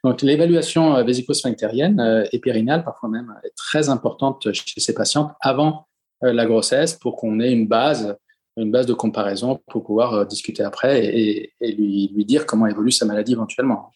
Donc, 0.05 0.21
l'évaluation 0.21 0.97
euh, 0.97 1.03
vésico-sphinctérienne 1.03 1.99
euh, 1.99 2.25
et 2.31 2.39
périnale, 2.39 2.85
parfois 2.85 3.09
même, 3.09 3.35
est 3.43 3.57
très 3.57 3.89
importante 3.89 4.53
chez 4.53 4.79
ces 4.81 4.95
patientes 4.95 5.33
avant 5.41 5.87
euh, 6.23 6.33
la 6.33 6.45
grossesse 6.45 6.93
pour 6.93 7.17
qu'on 7.17 7.41
ait 7.41 7.51
une 7.51 7.67
base, 7.67 8.15
une 8.59 8.71
base 8.71 8.85
de 8.85 8.93
comparaison 8.93 9.63
pour 9.71 9.83
pouvoir 9.83 10.27
discuter 10.27 10.63
après 10.63 11.05
et, 11.05 11.55
lui, 11.61 12.25
dire 12.27 12.45
comment 12.45 12.67
évolue 12.67 12.93
sa 12.93 13.07
maladie 13.07 13.33
éventuellement. 13.33 13.93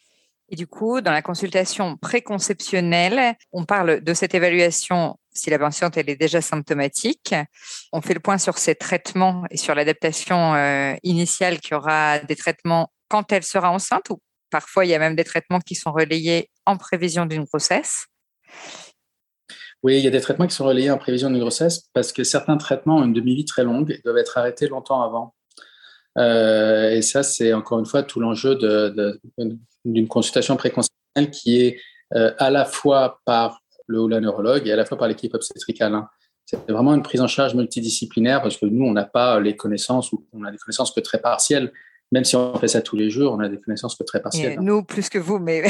Et 0.51 0.57
du 0.57 0.67
coup, 0.67 1.03
dans 1.03 1.13
la 1.13 1.21
consultation 1.21 1.99
préconceptionnelle, 1.99 3.35
on 3.53 3.67
parle 3.67 4.01
de 4.03 4.15
cette 4.15 4.35
évaluation 4.35 5.17
si 5.39 5.51
la 5.51 5.59
patiente 5.59 5.97
elle 5.99 6.09
est 6.09 6.17
déjà 6.17 6.41
symptomatique. 6.41 7.35
On 7.93 8.01
fait 8.01 8.15
le 8.15 8.21
point 8.21 8.39
sur 8.39 8.57
ses 8.57 8.75
traitements 8.75 9.45
et 9.51 9.59
sur 9.59 9.75
l'adaptation 9.75 10.55
euh, 10.55 10.95
initiale 11.03 11.61
qui 11.61 11.75
aura 11.75 12.19
des 12.19 12.35
traitements 12.35 12.91
quand 13.09 13.31
elle 13.31 13.43
sera 13.43 13.71
enceinte 13.71 14.11
ou 14.11 14.21
parfois 14.51 14.85
il 14.85 14.89
y 14.89 14.95
a 14.95 14.99
même 14.99 15.17
des 15.17 15.25
traitements 15.25 15.61
qui 15.61 15.75
sont 15.75 15.93
relayés 15.93 16.51
en 16.67 16.77
prévision 16.77 17.27
d'une 17.27 17.45
grossesse. 17.45 18.07
Oui, 19.83 19.99
il 19.99 20.05
y 20.05 20.09
a 20.09 20.11
des 20.11 20.21
traitements 20.21 20.47
qui 20.47 20.55
sont 20.55 20.65
relayés 20.65 20.91
en 20.91 20.99
prévision 20.99 21.31
d'une 21.31 21.39
grossesse 21.39 21.89
parce 21.93 22.13
que 22.13 22.25
certains 22.25 22.57
traitements 22.57 22.97
ont 22.97 23.05
une 23.05 23.13
demi-vie 23.13 23.45
très 23.45 23.63
longue 23.63 23.93
et 23.93 24.01
doivent 24.05 24.19
être 24.19 24.37
arrêtés 24.37 24.67
longtemps 24.67 25.03
avant. 25.03 25.35
Euh, 26.19 26.91
et 26.91 27.03
ça, 27.03 27.23
c'est 27.23 27.53
encore 27.53 27.79
une 27.79 27.87
fois 27.87 28.03
tout 28.03 28.19
l'enjeu 28.19 28.59
d'une 29.85 30.09
consultation 30.09 30.57
préconceptionnelle 30.57 31.31
qui 31.31 31.61
est 31.61 31.81
euh, 32.17 32.33
à 32.39 32.51
la 32.51 32.65
fois 32.65 33.21
par 33.25 33.61
le 33.87 34.01
ou 34.01 34.09
la 34.09 34.21
neurologue 34.21 34.67
et 34.67 34.73
à 34.73 34.77
la 34.77 34.85
fois 34.85 34.99
par 34.99 35.07
l'équipe 35.07 35.33
obstétricale. 35.35 35.95
Hein. 35.95 36.09
C'est 36.45 36.71
vraiment 36.71 36.95
une 36.95 37.03
prise 37.03 37.21
en 37.21 37.29
charge 37.29 37.55
multidisciplinaire 37.55 38.43
parce 38.43 38.57
que 38.57 38.67
nous, 38.67 38.85
on 38.85 38.93
n'a 38.93 39.05
pas 39.05 39.39
les 39.39 39.55
connaissances 39.55 40.13
ou 40.13 40.27
on 40.33 40.45
a 40.45 40.51
des 40.51 40.59
connaissances 40.59 40.91
que 40.91 41.01
très 41.01 41.21
partielles 41.21 41.73
même 42.11 42.25
si 42.25 42.37
on 42.37 42.55
fait 42.59 42.69
ça 42.69 42.81
tous 42.81 42.97
les 42.97 43.11
jours, 43.11 43.35
on 43.35 43.41
a 43.41 43.49
des 43.49 43.61
connaissances 43.61 43.95
que 43.95 44.03
très 44.03 44.21
partielles. 44.21 44.59
Hein. 44.59 44.63
nous, 44.63 44.83
plus 44.83 45.09
que 45.09 45.19
vous, 45.19 45.39
mais. 45.39 45.63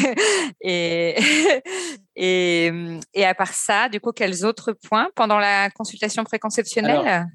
et, 0.60 1.16
et, 2.16 2.72
et, 3.14 3.24
à 3.24 3.34
part 3.34 3.52
ça, 3.52 3.88
du 3.88 4.00
coup, 4.00 4.12
quels 4.12 4.44
autres 4.44 4.72
points 4.72 5.08
pendant 5.14 5.38
la 5.38 5.70
consultation 5.70 6.24
préconceptionnelle? 6.24 7.26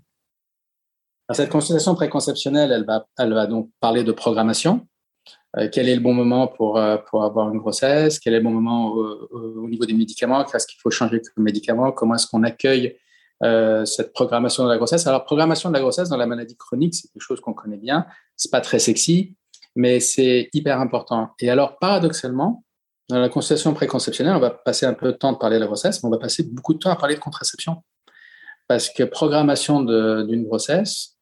Cette 1.34 1.50
consultation 1.50 1.96
préconceptionnelle, 1.96 2.74
elle 2.74 2.86
va, 2.86 3.06
elle 3.18 3.34
va 3.34 3.48
donc 3.48 3.70
parler 3.80 4.04
de 4.04 4.12
programmation. 4.12 4.86
Euh, 5.58 5.70
quel 5.72 5.88
est 5.88 5.96
le 5.96 6.02
bon 6.02 6.14
moment 6.14 6.48
pour, 6.48 6.78
euh, 6.78 6.98
pour 6.98 7.24
avoir 7.24 7.50
une 7.54 7.60
grossesse? 7.60 8.20
Quel 8.20 8.34
est 8.34 8.38
le 8.38 8.44
bon 8.44 8.52
moment 8.52 8.88
au, 8.88 9.30
au 9.32 9.68
niveau 9.70 9.86
des 9.86 9.94
médicaments? 9.94 10.44
Qu'est-ce 10.44 10.68
qu'il 10.68 10.80
faut 10.82 10.92
changer 10.92 11.22
comme 11.34 11.46
médicaments 11.46 11.94
Comment 11.94 12.16
est-ce 12.16 12.28
qu'on 12.28 12.44
accueille 12.44 12.98
euh, 13.44 13.86
cette 13.86 14.14
programmation 14.14 14.64
de 14.64 14.70
la 14.70 14.78
grossesse. 14.78 15.08
Alors, 15.08 15.26
programmation 15.26 15.70
de 15.70 15.74
la 15.74 15.80
grossesse 15.80 16.10
dans 16.10 16.18
la 16.18 16.28
maladie 16.28 16.56
chronique, 16.56 16.94
c'est 16.94 17.08
quelque 17.08 17.24
chose 17.24 17.40
qu'on 17.40 17.54
connaît 17.54 17.78
bien. 17.78 18.06
C'est 18.36 18.52
pas 18.52 18.62
très 18.62 18.80
sexy, 18.80 19.36
mais 19.76 20.00
c'est 20.00 20.50
hyper 20.54 20.80
important. 20.80 21.32
Et 21.40 21.50
alors, 21.50 21.80
paradoxalement, 21.80 22.64
dans 23.10 23.20
la 23.20 23.30
consultation 23.30 23.74
préconceptionnelle, 23.74 24.36
on 24.36 24.40
va 24.40 24.52
passer 24.52 24.86
un 24.86 24.94
peu 24.94 25.08
de 25.08 25.18
temps 25.18 25.34
de 25.34 25.38
parler 25.38 25.58
de 25.58 25.62
la 25.62 25.68
grossesse, 25.68 26.02
mais 26.02 26.08
on 26.08 26.12
va 26.12 26.18
passer 26.18 26.44
beaucoup 26.44 26.74
de 26.74 26.80
temps 26.80 26.92
à 26.92 26.96
parler 26.96 27.16
de 27.16 27.20
contraception. 27.20 27.84
Parce 28.68 28.90
que 28.90 29.04
programmation 29.04 29.82
d'une 29.82 30.46
grossesse 30.46 31.18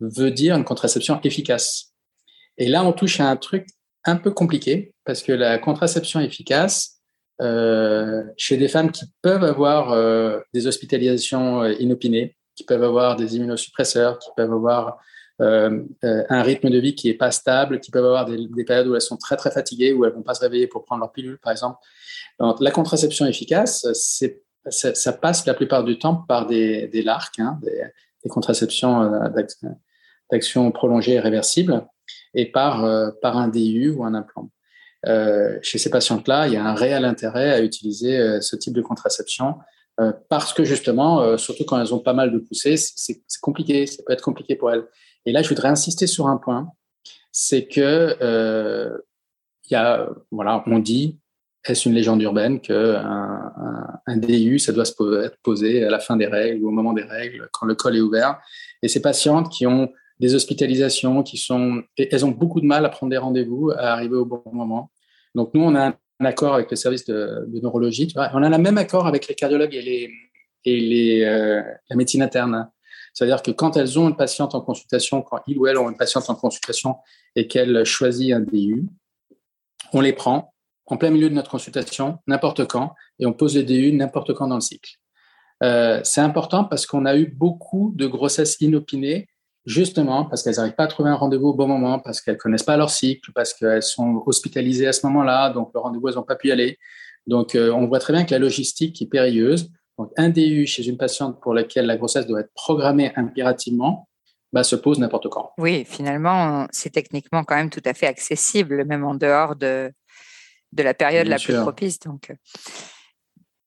veut 0.00 0.30
dire 0.30 0.56
une 0.56 0.64
contraception 0.64 1.20
efficace. 1.22 1.92
Et 2.58 2.68
là, 2.68 2.84
on 2.84 2.92
touche 2.92 3.20
à 3.20 3.28
un 3.28 3.36
truc 3.36 3.66
un 4.04 4.16
peu 4.16 4.30
compliqué, 4.30 4.94
parce 5.04 5.22
que 5.22 5.32
la 5.32 5.58
contraception 5.58 6.20
efficace, 6.20 6.95
chez 7.40 8.56
des 8.56 8.68
femmes 8.68 8.90
qui 8.90 9.04
peuvent 9.22 9.44
avoir 9.44 9.92
euh, 9.92 10.40
des 10.54 10.66
hospitalisations 10.66 11.62
euh, 11.62 11.72
inopinées, 11.78 12.36
qui 12.54 12.64
peuvent 12.64 12.82
avoir 12.82 13.16
des 13.16 13.36
immunosuppresseurs, 13.36 14.18
qui 14.18 14.30
peuvent 14.36 14.52
avoir 14.52 14.98
un 15.38 16.42
rythme 16.42 16.70
de 16.70 16.78
vie 16.78 16.94
qui 16.94 17.08
n'est 17.08 17.14
pas 17.14 17.30
stable, 17.30 17.80
qui 17.80 17.90
peuvent 17.90 18.06
avoir 18.06 18.24
des, 18.24 18.64
périodes 18.64 18.86
où 18.86 18.94
elles 18.94 19.02
sont 19.02 19.18
très 19.18 19.36
très 19.36 19.50
fatiguées, 19.50 19.92
où 19.92 20.06
elles 20.06 20.14
vont 20.14 20.22
pas 20.22 20.32
se 20.32 20.40
réveiller 20.40 20.66
pour 20.66 20.86
prendre 20.86 21.00
leur 21.00 21.12
pilule, 21.12 21.38
par 21.38 21.52
exemple. 21.52 21.78
Donc, 22.40 22.58
la 22.60 22.70
contraception 22.70 23.26
efficace, 23.26 23.86
ça, 23.92 24.94
ça, 24.94 25.12
passe 25.12 25.44
la 25.44 25.52
plupart 25.52 25.84
du 25.84 25.98
temps 25.98 26.24
par 26.26 26.46
des, 26.46 26.88
des 26.88 27.02
LARC, 27.02 27.38
hein, 27.38 27.58
des, 27.62 27.82
des, 28.24 28.30
contraceptions 28.30 29.10
d'action 30.32 30.72
prolongée 30.72 31.12
et 31.12 31.20
réversible, 31.20 31.86
et 32.32 32.50
par, 32.50 33.12
par 33.20 33.36
un 33.36 33.48
DU 33.48 33.90
ou 33.90 34.04
un 34.04 34.14
implant. 34.14 34.48
Euh, 35.06 35.58
chez 35.62 35.78
ces 35.78 35.90
patientes-là, 35.90 36.46
il 36.48 36.54
y 36.54 36.56
a 36.56 36.64
un 36.64 36.74
réel 36.74 37.04
intérêt 37.04 37.52
à 37.52 37.60
utiliser 37.60 38.18
euh, 38.18 38.40
ce 38.40 38.56
type 38.56 38.74
de 38.74 38.82
contraception 38.82 39.56
euh, 40.00 40.12
parce 40.28 40.52
que 40.52 40.64
justement, 40.64 41.38
surtout 41.38 41.64
quand 41.64 41.80
elles 41.80 41.94
ont 41.94 42.00
pas 42.00 42.12
mal 42.12 42.32
de 42.32 42.38
poussées, 42.38 42.76
c'est 42.76 43.22
compliqué, 43.40 43.86
ça 43.86 44.02
peut 44.06 44.12
être 44.12 44.22
compliqué 44.22 44.54
pour 44.54 44.70
elles. 44.70 44.84
Et 45.24 45.32
là, 45.32 45.42
je 45.42 45.48
voudrais 45.48 45.68
insister 45.68 46.06
sur 46.06 46.26
un 46.28 46.36
point, 46.36 46.70
c'est 47.32 47.66
que 47.66 48.16
il 49.68 49.72
y 49.72 49.74
a, 49.74 50.08
voilà, 50.30 50.62
on 50.66 50.78
dit, 50.78 51.18
est-ce 51.64 51.88
une 51.88 51.94
légende 51.94 52.22
urbaine 52.22 52.60
que 52.60 52.94
un, 52.94 54.00
un, 54.06 54.16
DU, 54.18 54.60
ça 54.60 54.72
doit 54.72 54.84
se 54.84 55.24
être 55.24 55.38
posé 55.42 55.82
à 55.82 55.90
la 55.90 55.98
fin 55.98 56.16
des 56.16 56.26
règles 56.26 56.62
ou 56.62 56.68
au 56.68 56.70
moment 56.70 56.92
des 56.92 57.02
règles, 57.02 57.48
quand 57.52 57.66
le 57.66 57.74
col 57.74 57.96
est 57.96 58.00
ouvert? 58.00 58.38
Et 58.82 58.88
ces 58.88 59.00
patientes 59.00 59.50
qui 59.50 59.66
ont 59.66 59.90
des 60.18 60.34
hospitalisations, 60.34 61.22
qui 61.22 61.36
sont, 61.36 61.82
elles 61.98 62.24
ont 62.24 62.30
beaucoup 62.30 62.60
de 62.60 62.66
mal 62.66 62.84
à 62.86 62.88
prendre 62.88 63.10
des 63.10 63.18
rendez-vous, 63.18 63.70
à 63.70 63.92
arriver 63.92 64.16
au 64.16 64.24
bon 64.24 64.42
moment. 64.52 64.90
Donc, 65.34 65.52
nous, 65.54 65.62
on 65.62 65.74
a 65.74 65.94
un 66.20 66.24
accord 66.24 66.54
avec 66.54 66.70
le 66.70 66.76
service 66.76 67.04
de, 67.04 67.46
neurologie. 67.62 68.12
On 68.16 68.42
a 68.42 68.48
le 68.48 68.58
même 68.58 68.78
accord 68.78 69.06
avec 69.06 69.28
les 69.28 69.34
cardiologues 69.34 69.74
et, 69.74 69.82
les, 69.82 70.10
et 70.64 70.80
les, 70.80 71.24
euh, 71.24 71.62
la 71.90 71.96
médecine 71.96 72.22
interne. 72.22 72.70
C'est-à-dire 73.12 73.42
que 73.42 73.50
quand 73.50 73.76
elles 73.76 73.98
ont 73.98 74.08
une 74.08 74.16
patiente 74.16 74.54
en 74.54 74.60
consultation, 74.60 75.22
quand 75.22 75.40
ils 75.46 75.58
ou 75.58 75.66
elles 75.66 75.78
ont 75.78 75.88
une 75.88 75.96
patiente 75.96 76.28
en 76.28 76.34
consultation 76.34 76.96
et 77.34 77.46
qu'elles 77.46 77.84
choisissent 77.84 78.32
un 78.32 78.40
DU, 78.40 78.86
on 79.92 80.00
les 80.00 80.12
prend 80.12 80.52
en 80.86 80.96
plein 80.96 81.10
milieu 81.10 81.28
de 81.28 81.34
notre 81.34 81.50
consultation, 81.50 82.18
n'importe 82.26 82.66
quand, 82.66 82.94
et 83.18 83.26
on 83.26 83.32
pose 83.32 83.56
les 83.56 83.64
DU 83.64 83.92
n'importe 83.92 84.34
quand 84.34 84.48
dans 84.48 84.56
le 84.56 84.60
cycle. 84.60 84.98
Euh, 85.62 86.00
c'est 86.04 86.20
important 86.20 86.64
parce 86.64 86.86
qu'on 86.86 87.06
a 87.06 87.16
eu 87.16 87.26
beaucoup 87.26 87.92
de 87.96 88.06
grossesses 88.06 88.60
inopinées 88.60 89.26
justement 89.66 90.24
parce 90.24 90.42
qu'elles 90.42 90.54
n'arrivent 90.56 90.74
pas 90.74 90.84
à 90.84 90.88
trouver 90.88 91.10
un 91.10 91.16
rendez-vous 91.16 91.48
au 91.48 91.54
bon 91.54 91.66
moment, 91.66 91.98
parce 91.98 92.20
qu'elles 92.20 92.38
connaissent 92.38 92.62
pas 92.62 92.76
leur 92.76 92.90
cycle, 92.90 93.32
parce 93.34 93.52
qu'elles 93.52 93.82
sont 93.82 94.22
hospitalisées 94.24 94.86
à 94.86 94.92
ce 94.92 95.04
moment-là, 95.06 95.50
donc 95.50 95.70
le 95.74 95.80
rendez-vous, 95.80 96.08
elles 96.08 96.14
n'ont 96.14 96.22
pas 96.22 96.36
pu 96.36 96.48
y 96.48 96.52
aller. 96.52 96.78
Donc, 97.26 97.54
euh, 97.54 97.72
on 97.72 97.86
voit 97.86 97.98
très 97.98 98.12
bien 98.12 98.24
que 98.24 98.30
la 98.30 98.38
logistique 98.38 99.02
est 99.02 99.06
périlleuse. 99.06 99.70
Donc, 99.98 100.12
un 100.16 100.28
DU 100.28 100.66
chez 100.66 100.86
une 100.86 100.96
patiente 100.96 101.40
pour 101.40 101.54
laquelle 101.54 101.86
la 101.86 101.96
grossesse 101.96 102.26
doit 102.26 102.40
être 102.40 102.52
programmée 102.54 103.12
impérativement, 103.16 104.08
bah, 104.52 104.62
se 104.62 104.76
pose 104.76 105.00
n'importe 105.00 105.28
quand. 105.28 105.50
Oui, 105.58 105.84
finalement, 105.84 106.68
c'est 106.70 106.90
techniquement 106.90 107.42
quand 107.42 107.56
même 107.56 107.70
tout 107.70 107.82
à 107.84 107.94
fait 107.94 108.06
accessible, 108.06 108.84
même 108.84 109.04
en 109.04 109.14
dehors 109.14 109.56
de, 109.56 109.90
de 110.72 110.82
la 110.82 110.94
période 110.94 111.26
la 111.26 111.38
plus 111.38 111.54
propice. 111.54 111.98
Donc. 111.98 112.32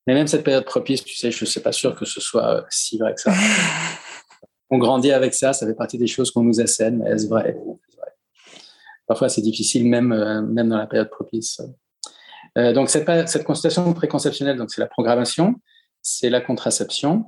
Mais 0.08 0.13
même 0.13 0.27
cette 0.27 0.44
période 0.44 0.65
propice, 0.65 1.03
tu 1.03 1.15
sais, 1.15 1.32
je 1.32 1.44
ne 1.44 1.50
suis 1.50 1.60
pas 1.60 1.74
sûr 1.74 1.96
que 1.96 2.06
ce 2.06 2.22
soit 2.22 2.48
euh, 2.48 2.62
si 2.70 2.98
vrai 2.98 3.13
que 3.13 3.22
ça. 3.22 3.34
on 4.70 4.78
grandit 4.78 5.12
avec 5.12 5.34
ça, 5.34 5.54
ça 5.54 5.66
fait 5.66 5.74
partie 5.74 5.98
des 5.98 6.08
choses 6.08 6.32
qu'on 6.32 6.44
nous 6.44 6.62
assène, 6.62 7.00
mais 7.00 7.12
est-ce 7.12 7.28
vrai, 7.28 7.58
Parfois, 9.10 9.28
c'est 9.28 9.42
difficile, 9.42 9.90
même, 9.90 10.12
euh, 10.12 10.44
même 10.44 10.70
dans 10.70 10.78
la 10.78 10.86
période 10.86 11.10
propice. 11.10 11.60
Euh, 12.60 12.74
donc, 12.74 12.92
cette, 12.92 13.08
cette 13.28 13.44
consultation 13.44 13.92
préconceptionnelle, 13.94 14.64
c'est 14.68 14.82
la 14.82 14.88
programmation, 14.88 15.56
c'est 16.04 16.30
la 16.30 16.42
contraception, 16.42 17.26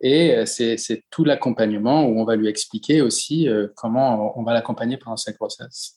et 0.00 0.36
euh, 0.36 0.46
c'est 0.46 1.02
tout 1.10 1.24
l'accompagnement 1.24 2.06
où 2.06 2.20
on 2.20 2.24
va 2.24 2.36
lui 2.36 2.46
expliquer 2.46 3.02
aussi 3.02 3.48
comment 3.74 4.38
on 4.38 4.44
va 4.44 4.52
l'accompagner 4.52 4.96
pendant 4.96 5.16
sa 5.16 5.32
grossesse. 5.32 5.96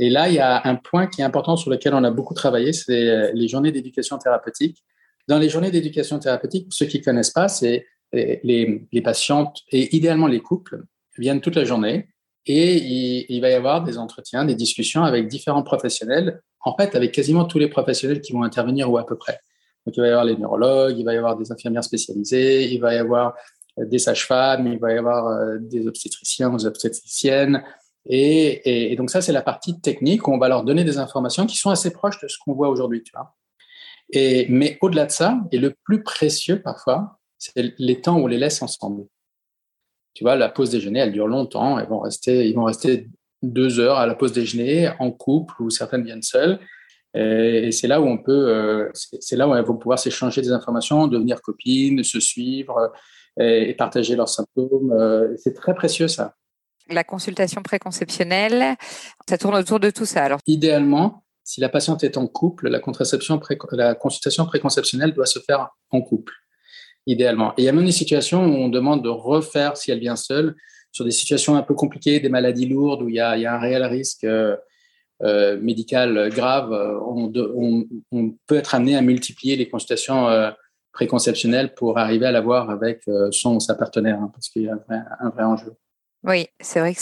Et 0.00 0.10
là, 0.10 0.28
il 0.28 0.34
y 0.34 0.40
a 0.40 0.66
un 0.66 0.74
point 0.74 1.06
qui 1.06 1.20
est 1.20 1.24
important 1.24 1.56
sur 1.56 1.70
lequel 1.70 1.94
on 1.94 2.02
a 2.02 2.10
beaucoup 2.10 2.34
travaillé, 2.34 2.72
c'est 2.72 3.32
les 3.32 3.46
journées 3.46 3.70
d'éducation 3.70 4.18
thérapeutique. 4.18 4.82
Dans 5.28 5.38
les 5.38 5.48
journées 5.48 5.70
d'éducation 5.70 6.18
thérapeutique, 6.18 6.64
pour 6.64 6.74
ceux 6.74 6.86
qui 6.86 6.98
ne 6.98 7.04
connaissent 7.04 7.30
pas, 7.30 7.46
c'est 7.46 7.86
les, 8.12 8.86
les, 8.90 9.02
patientes 9.02 9.60
et 9.70 9.94
idéalement 9.96 10.26
les 10.26 10.40
couples 10.40 10.84
viennent 11.18 11.40
toute 11.40 11.56
la 11.56 11.64
journée 11.64 12.08
et 12.46 12.76
il, 13.28 13.40
va 13.40 13.50
y 13.50 13.54
avoir 13.54 13.84
des 13.84 13.98
entretiens, 13.98 14.44
des 14.44 14.54
discussions 14.54 15.04
avec 15.04 15.28
différents 15.28 15.62
professionnels, 15.62 16.42
en 16.64 16.76
fait 16.76 16.94
avec 16.96 17.12
quasiment 17.12 17.44
tous 17.44 17.58
les 17.58 17.68
professionnels 17.68 18.20
qui 18.20 18.32
vont 18.32 18.42
intervenir 18.42 18.90
ou 18.90 18.98
à 18.98 19.06
peu 19.06 19.16
près. 19.16 19.38
Donc 19.86 19.96
il 19.96 20.00
va 20.00 20.06
y 20.06 20.10
avoir 20.10 20.24
les 20.24 20.36
neurologues, 20.36 20.98
il 20.98 21.04
va 21.04 21.14
y 21.14 21.16
avoir 21.16 21.36
des 21.36 21.52
infirmières 21.52 21.84
spécialisées, 21.84 22.72
il 22.72 22.80
va 22.80 22.94
y 22.94 22.98
avoir 22.98 23.34
des 23.78 23.98
sages-femmes, 23.98 24.66
il 24.66 24.78
va 24.78 24.92
y 24.92 24.98
avoir 24.98 25.28
euh, 25.28 25.58
des 25.60 25.86
obstétriciens, 25.86 26.50
des 26.50 26.66
obstétriciennes. 26.66 27.62
Et, 28.06 28.92
et, 28.92 28.96
donc 28.96 29.10
ça, 29.10 29.22
c'est 29.22 29.32
la 29.32 29.42
partie 29.42 29.80
technique 29.80 30.26
où 30.26 30.32
on 30.32 30.38
va 30.38 30.48
leur 30.48 30.64
donner 30.64 30.84
des 30.84 30.98
informations 30.98 31.46
qui 31.46 31.56
sont 31.56 31.70
assez 31.70 31.92
proches 31.92 32.20
de 32.20 32.28
ce 32.28 32.36
qu'on 32.44 32.52
voit 32.52 32.68
aujourd'hui. 32.68 33.02
Et, 34.10 34.46
mais 34.50 34.76
au-delà 34.80 35.06
de 35.06 35.12
ça, 35.12 35.40
et 35.52 35.58
le 35.58 35.74
plus 35.84 36.02
précieux 36.02 36.60
parfois, 36.60 37.20
c'est 37.42 37.74
les 37.78 38.00
temps 38.00 38.18
où 38.18 38.24
on 38.24 38.26
les 38.28 38.38
laisse 38.38 38.62
ensemble. 38.62 39.04
Tu 40.14 40.22
vois, 40.22 40.36
la 40.36 40.48
pause 40.48 40.70
déjeuner, 40.70 41.00
elle 41.00 41.12
dure 41.12 41.26
longtemps. 41.26 41.78
Ils 41.80 41.88
vont 41.88 42.00
rester, 42.00 42.46
ils 42.46 42.54
vont 42.54 42.64
rester 42.64 43.08
deux 43.42 43.80
heures 43.80 43.96
à 43.96 44.06
la 44.06 44.14
pause 44.14 44.32
déjeuner 44.32 44.90
en 45.00 45.10
couple 45.10 45.60
ou 45.60 45.70
certaines 45.70 46.04
viennent 46.04 46.22
seules. 46.22 46.60
Et 47.14 47.72
c'est 47.72 47.88
là 47.88 48.00
où 48.00 48.06
on 48.06 48.18
peut, 48.18 48.48
euh, 48.48 48.90
c'est 48.94 49.36
là 49.36 49.48
où 49.48 49.54
elles 49.54 49.64
vont 49.64 49.76
pouvoir 49.76 49.98
s'échanger 49.98 50.40
des 50.40 50.52
informations, 50.52 51.08
devenir 51.08 51.42
copines, 51.42 52.04
se 52.04 52.20
suivre 52.20 52.92
et 53.38 53.74
partager 53.74 54.14
leurs 54.14 54.28
symptômes. 54.28 54.92
Euh, 54.92 55.34
c'est 55.36 55.54
très 55.54 55.74
précieux 55.74 56.08
ça. 56.08 56.34
La 56.88 57.04
consultation 57.04 57.62
préconceptionnelle, 57.62 58.76
ça 59.28 59.36
tourne 59.36 59.56
autour 59.56 59.80
de 59.80 59.90
tout 59.90 60.06
ça. 60.06 60.24
Alors, 60.24 60.38
idéalement, 60.46 61.24
si 61.42 61.60
la 61.60 61.68
patiente 61.68 62.04
est 62.04 62.16
en 62.16 62.28
couple, 62.28 62.68
la 62.68 62.78
contraception, 62.78 63.40
la 63.72 63.94
consultation 63.94 64.46
préconceptionnelle 64.46 65.12
doit 65.12 65.26
se 65.26 65.40
faire 65.40 65.70
en 65.90 66.00
couple 66.02 66.41
idéalement. 67.06 67.52
Et 67.52 67.62
il 67.62 67.64
y 67.64 67.68
a 67.68 67.72
même 67.72 67.86
des 67.86 67.92
situations 67.92 68.44
où 68.44 68.54
on 68.54 68.68
demande 68.68 69.02
de 69.02 69.08
refaire, 69.08 69.76
si 69.76 69.90
elle 69.90 70.00
vient 70.00 70.16
seule, 70.16 70.54
sur 70.90 71.04
des 71.04 71.10
situations 71.10 71.56
un 71.56 71.62
peu 71.62 71.74
compliquées, 71.74 72.20
des 72.20 72.28
maladies 72.28 72.66
lourdes, 72.66 73.02
où 73.02 73.08
il 73.08 73.14
y 73.14 73.20
a, 73.20 73.30
un 73.30 73.58
réel 73.58 73.82
risque 73.84 74.24
euh, 74.24 74.56
médicales 75.60 76.30
graves, 76.30 76.72
on, 76.72 77.32
on, 78.12 78.34
peut 78.46 78.56
être 78.56 78.74
amené 78.74 78.96
à 78.96 79.02
multiplier 79.02 79.56
les 79.56 79.68
consultations 79.68 80.28
préconceptionnelles 80.92 81.74
pour 81.74 81.98
arriver 81.98 82.26
à 82.26 82.32
l'avoir 82.32 82.70
avec 82.70 83.02
son 83.30 83.56
ou 83.56 83.60
sa 83.60 83.74
partenaire, 83.74 84.18
hein, 84.20 84.30
parce 84.32 84.48
qu'il 84.48 84.62
y 84.62 84.68
a 84.68 84.74
un 85.20 85.30
vrai, 85.30 85.44
enjeu. 85.44 85.72
Oui, 86.24 86.46
c'est 86.60 86.78
vrai 86.78 86.94
que 86.94 87.00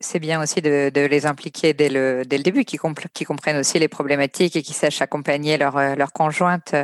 c'est 0.00 0.18
bien 0.18 0.42
aussi 0.42 0.60
de, 0.62 0.90
les 0.94 1.26
impliquer 1.26 1.74
dès 1.74 1.88
le, 1.88 2.24
dès 2.24 2.38
le 2.38 2.42
début, 2.42 2.64
qui, 2.64 2.78
qui 3.12 3.24
comprennent 3.24 3.58
aussi 3.58 3.78
les 3.78 3.88
problématiques 3.88 4.56
et 4.56 4.62
qui 4.62 4.72
sachent 4.72 5.02
accompagner 5.02 5.58
leur, 5.58 5.96
leur 5.96 6.12
conjointe. 6.12 6.74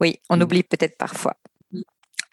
Oui, 0.00 0.18
on 0.30 0.36
mmh. 0.36 0.42
oublie 0.42 0.62
peut-être 0.62 0.96
parfois. 0.98 1.36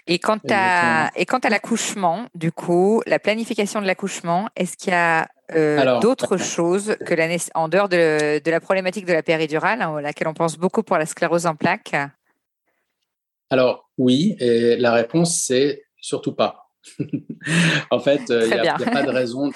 Et 0.08 0.20
quant 0.20 0.40
à, 0.50 1.12
et 1.16 1.26
quant 1.26 1.38
à 1.40 1.50
l'accouchement, 1.50 2.28
du 2.34 2.52
coup, 2.52 3.04
la 3.06 3.20
planification 3.20 3.82
de 3.82 3.86
l'accouchement, 3.86 4.50
est-ce 4.56 4.76
qu'il 4.76 4.92
y 4.92 4.96
a 4.96 5.28
euh, 5.54 6.00
d'autres 6.00 6.38
choses 6.38 6.96
que 7.06 7.14
la, 7.14 7.28
en 7.54 7.68
dehors 7.68 7.88
de, 7.88 8.42
de, 8.44 8.52
la 8.52 8.60
problématique 8.60 9.06
de 9.06 9.14
la 9.14 9.22
péridurale, 9.22 9.82
hein, 9.82 9.96
à 9.98 10.02
laquelle 10.02 10.28
on 10.28 10.34
pense 10.34 10.58
beaucoup 10.58 10.82
pour 10.82 10.98
la 10.98 11.06
sclérose 11.06 11.46
en 11.46 11.56
plaques? 11.56 11.96
Alors 13.50 13.90
oui, 13.98 14.36
et 14.40 14.76
la 14.78 14.92
réponse 14.92 15.44
c'est 15.46 15.84
surtout 15.98 16.34
pas. 16.34 16.72
en 17.92 18.00
fait, 18.00 18.22
il 18.30 18.48
n'y 18.48 18.68
a, 18.68 18.78
pas 18.78 19.04
de 19.04 19.12
raison. 19.12 19.50
De, 19.50 19.54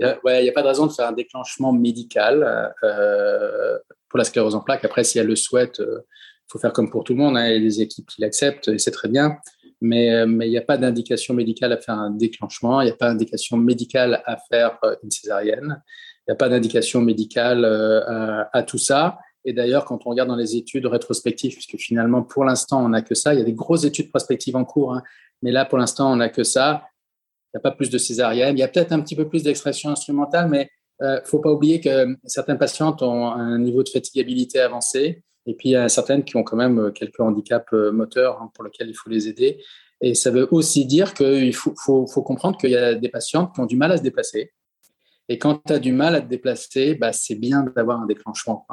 il 0.00 0.06
a 0.48 0.52
pas 0.52 0.62
de 0.62 0.68
raison 0.68 0.86
de 0.86 0.92
faire 0.92 1.08
un 1.08 1.12
déclenchement 1.12 1.72
médical 1.72 2.74
euh, 2.82 3.78
pour 4.08 4.18
la 4.18 4.24
sclérose 4.24 4.54
en 4.54 4.60
plaques. 4.60 4.84
Après, 4.84 5.04
si 5.04 5.18
elle 5.18 5.26
le 5.26 5.36
souhaite, 5.36 5.80
euh, 5.80 6.06
faut 6.52 6.58
faire 6.58 6.72
comme 6.72 6.90
pour 6.90 7.04
tout 7.04 7.14
le 7.14 7.18
monde. 7.18 7.36
Hein, 7.36 7.48
il 7.48 7.54
y 7.54 7.56
a 7.56 7.60
des 7.60 7.80
équipes 7.80 8.06
qui 8.06 8.20
l'acceptent 8.20 8.68
et 8.68 8.78
c'est 8.78 8.90
très 8.90 9.08
bien 9.08 9.38
mais 9.82 10.14
euh, 10.14 10.26
il 10.26 10.50
n'y 10.50 10.56
a 10.56 10.62
pas 10.62 10.78
d'indication 10.78 11.34
médicale 11.34 11.72
à 11.72 11.76
faire 11.76 11.96
un 11.96 12.10
déclenchement, 12.10 12.80
il 12.80 12.86
n'y 12.86 12.92
a 12.92 12.96
pas 12.96 13.08
d'indication 13.08 13.56
médicale 13.56 14.22
à 14.24 14.36
faire 14.36 14.78
euh, 14.84 14.94
une 15.02 15.10
césarienne, 15.10 15.82
il 16.20 16.30
n'y 16.30 16.32
a 16.32 16.36
pas 16.36 16.48
d'indication 16.48 17.02
médicale 17.02 17.64
euh, 17.64 18.44
à, 18.52 18.62
tout 18.62 18.78
ça. 18.78 19.18
Et 19.44 19.52
d'ailleurs, 19.52 19.84
quand 19.84 20.06
on 20.06 20.10
regarde 20.10 20.28
dans 20.28 20.36
les 20.36 20.56
études 20.56 20.86
rétrospectives, 20.86 21.54
puisque 21.54 21.76
finalement, 21.78 22.22
pour 22.22 22.44
l'instant, 22.44 22.84
on 22.84 22.90
n'a 22.90 23.02
que 23.02 23.16
ça, 23.16 23.34
il 23.34 23.40
y 23.40 23.42
a 23.42 23.44
des 23.44 23.54
grosses 23.54 23.84
études 23.84 24.08
prospectives 24.08 24.54
en 24.54 24.64
cours, 24.64 24.94
hein, 24.94 25.02
mais 25.42 25.50
là, 25.50 25.64
pour 25.64 25.78
l'instant, 25.78 26.12
on 26.12 26.16
n'a 26.16 26.28
que 26.28 26.44
ça. 26.44 26.84
Il 27.52 27.56
n'y 27.56 27.58
a 27.58 27.62
pas 27.62 27.72
plus 27.72 27.90
de 27.90 27.98
césarienne. 27.98 28.56
Il 28.56 28.60
y 28.60 28.62
a 28.62 28.68
peut-être 28.68 28.92
un 28.92 29.00
petit 29.00 29.16
peu 29.16 29.28
plus 29.28 29.42
d'extraction 29.42 29.90
instrumentale, 29.90 30.48
mais 30.48 30.70
il 31.00 31.06
ne 31.06 31.20
faut 31.24 31.40
pas 31.40 31.50
oublier 31.50 31.80
que 31.80 32.16
certaines 32.24 32.56
patientes 32.56 33.02
ont 33.02 33.26
un 33.26 33.58
niveau 33.58 33.82
de 33.82 33.88
fatigabilité 33.88 34.60
avancé. 34.60 35.24
Et 35.46 35.54
puis, 35.54 35.70
il 35.70 35.72
y 35.72 35.76
a 35.76 35.88
certaines 35.88 36.24
qui 36.24 36.36
ont 36.36 36.44
quand 36.44 36.56
même 36.56 36.78
euh, 36.78 36.90
quelques 36.90 37.20
handicaps 37.20 37.72
euh, 37.72 37.90
moteurs 37.90 38.40
hein, 38.40 38.50
pour 38.54 38.64
lesquels 38.64 38.88
il 38.88 38.94
faut 38.94 39.10
les 39.10 39.28
aider. 39.28 39.62
Et 40.00 40.14
ça 40.14 40.30
veut 40.30 40.48
aussi 40.50 40.86
dire 40.86 41.14
qu'il 41.14 41.54
faut, 41.54 42.06
comprendre 42.06 42.56
qu'il 42.58 42.70
y 42.70 42.76
a 42.76 42.94
des 42.94 43.08
patientes 43.08 43.54
qui 43.54 43.60
ont 43.60 43.66
du 43.66 43.76
mal 43.76 43.92
à 43.92 43.96
se 43.96 44.02
déplacer. 44.02 44.52
Et 45.28 45.38
quand 45.38 45.62
tu 45.64 45.72
as 45.72 45.78
du 45.78 45.92
mal 45.92 46.16
à 46.16 46.20
te 46.20 46.28
déplacer, 46.28 46.94
bah, 46.94 47.12
c'est 47.12 47.36
bien 47.36 47.64
d'avoir 47.76 48.00
un 48.00 48.06
déclenchement. 48.06 48.66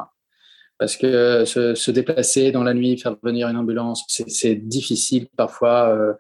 Parce 0.80 0.98
que 0.98 1.46
se, 1.46 1.92
déplacer 1.92 2.52
dans 2.52 2.64
la 2.64 2.74
nuit, 2.74 2.98
faire 2.98 3.16
venir 3.22 3.48
une 3.48 3.58
ambulance, 3.58 4.06
c'est 4.08 4.56
difficile 4.56 5.28
parfois. 5.38 5.90
Euh. 5.90 6.14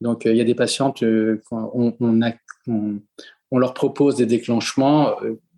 donc, 0.00 0.24
il 0.24 0.36
y 0.36 0.40
a 0.40 0.44
des 0.44 0.56
patientes, 0.56 1.04
on, 1.52 1.92
leur 3.52 3.74
propose 3.74 4.16
des 4.16 4.26
déclenchements 4.26 5.14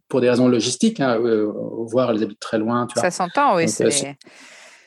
pour 0.08 0.20
des 0.20 0.30
raisons 0.30 0.48
logistiques, 0.48 1.00
hein, 1.00 1.18
euh, 1.20 1.52
voire 1.86 2.10
elles 2.10 2.22
habitent 2.22 2.40
très 2.40 2.58
loin. 2.58 2.86
Ça 2.94 3.10
s'entend, 3.10 3.56
oui. 3.56 3.66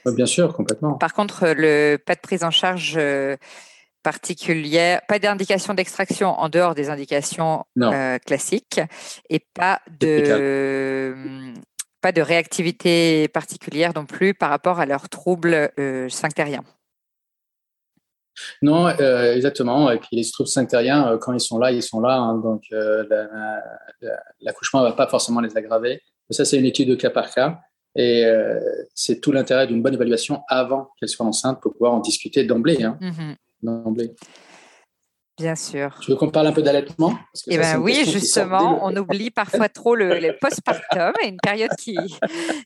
Euh, 0.07 0.11
bien 0.13 0.25
sûr, 0.25 0.53
complètement. 0.53 0.93
Par 0.93 1.13
contre, 1.13 1.53
le 1.55 1.97
pas 1.97 2.15
de 2.15 2.21
prise 2.21 2.43
en 2.43 2.49
charge 2.49 2.95
euh, 2.97 3.37
particulière, 4.01 5.01
pas 5.07 5.19
d'indication 5.19 5.75
d'extraction 5.75 6.29
en 6.29 6.49
dehors 6.49 6.73
des 6.73 6.89
indications 6.89 7.65
classiques 8.25 8.81
et 9.29 9.39
pas 9.53 9.79
de 9.99 11.53
pas 12.01 12.11
de 12.11 12.21
réactivité 12.21 13.27
particulière 13.27 13.91
non 13.95 14.05
plus 14.05 14.33
par 14.33 14.49
rapport 14.49 14.79
à 14.79 14.87
leurs 14.87 15.07
troubles 15.07 15.69
sphinctériens. 16.09 16.63
Non, 18.61 18.87
euh, 18.87 19.35
exactement. 19.35 19.91
Et 19.91 19.97
puis 19.97 20.09
les 20.15 20.29
troubles 20.29 20.49
sphinctériens, 20.49 21.13
euh, 21.13 21.17
quand 21.17 21.33
ils 21.33 21.39
sont 21.39 21.57
là, 21.57 21.71
ils 21.71 21.83
sont 21.83 21.99
là. 21.99 22.17
Hein. 22.17 22.37
donc 22.37 22.63
euh, 22.71 23.03
l'accouchement 24.41 24.81
ne 24.81 24.87
va 24.87 24.93
pas 24.93 25.07
forcément 25.07 25.41
les 25.41 25.55
aggraver. 25.55 26.01
ça, 26.29 26.45
c'est 26.45 26.57
une 26.57 26.65
étude 26.65 26.89
de 26.89 26.95
cas 26.95 27.09
par 27.09 27.31
cas. 27.31 27.59
Et 27.95 28.23
c'est 28.95 29.19
tout 29.19 29.33
l'intérêt 29.33 29.67
d'une 29.67 29.81
bonne 29.81 29.93
évaluation 29.93 30.43
avant 30.47 30.91
qu'elle 30.97 31.09
soit 31.09 31.25
enceinte 31.25 31.59
pour 31.61 31.73
pouvoir 31.73 31.91
en 31.91 31.99
discuter 31.99 32.45
d'emblée. 32.45 32.81
Hein. 32.81 32.97
Mm-hmm. 33.01 33.35
D'emblée. 33.63 34.15
Bien 35.37 35.55
sûr. 35.55 35.97
Tu 36.01 36.11
veux 36.11 36.17
qu'on 36.17 36.29
parle 36.29 36.47
un 36.47 36.51
peu 36.51 36.61
d'allaitement? 36.61 37.17
Eh 37.47 37.57
ben 37.57 37.77
oui, 37.77 38.03
justement, 38.05 38.79
on 38.83 38.95
oublie 38.95 39.31
parfois 39.31 39.69
trop 39.69 39.95
le, 39.95 40.19
le 40.19 40.35
postpartum, 40.39 41.13
une 41.25 41.37
période 41.41 41.71
qui, 41.79 41.97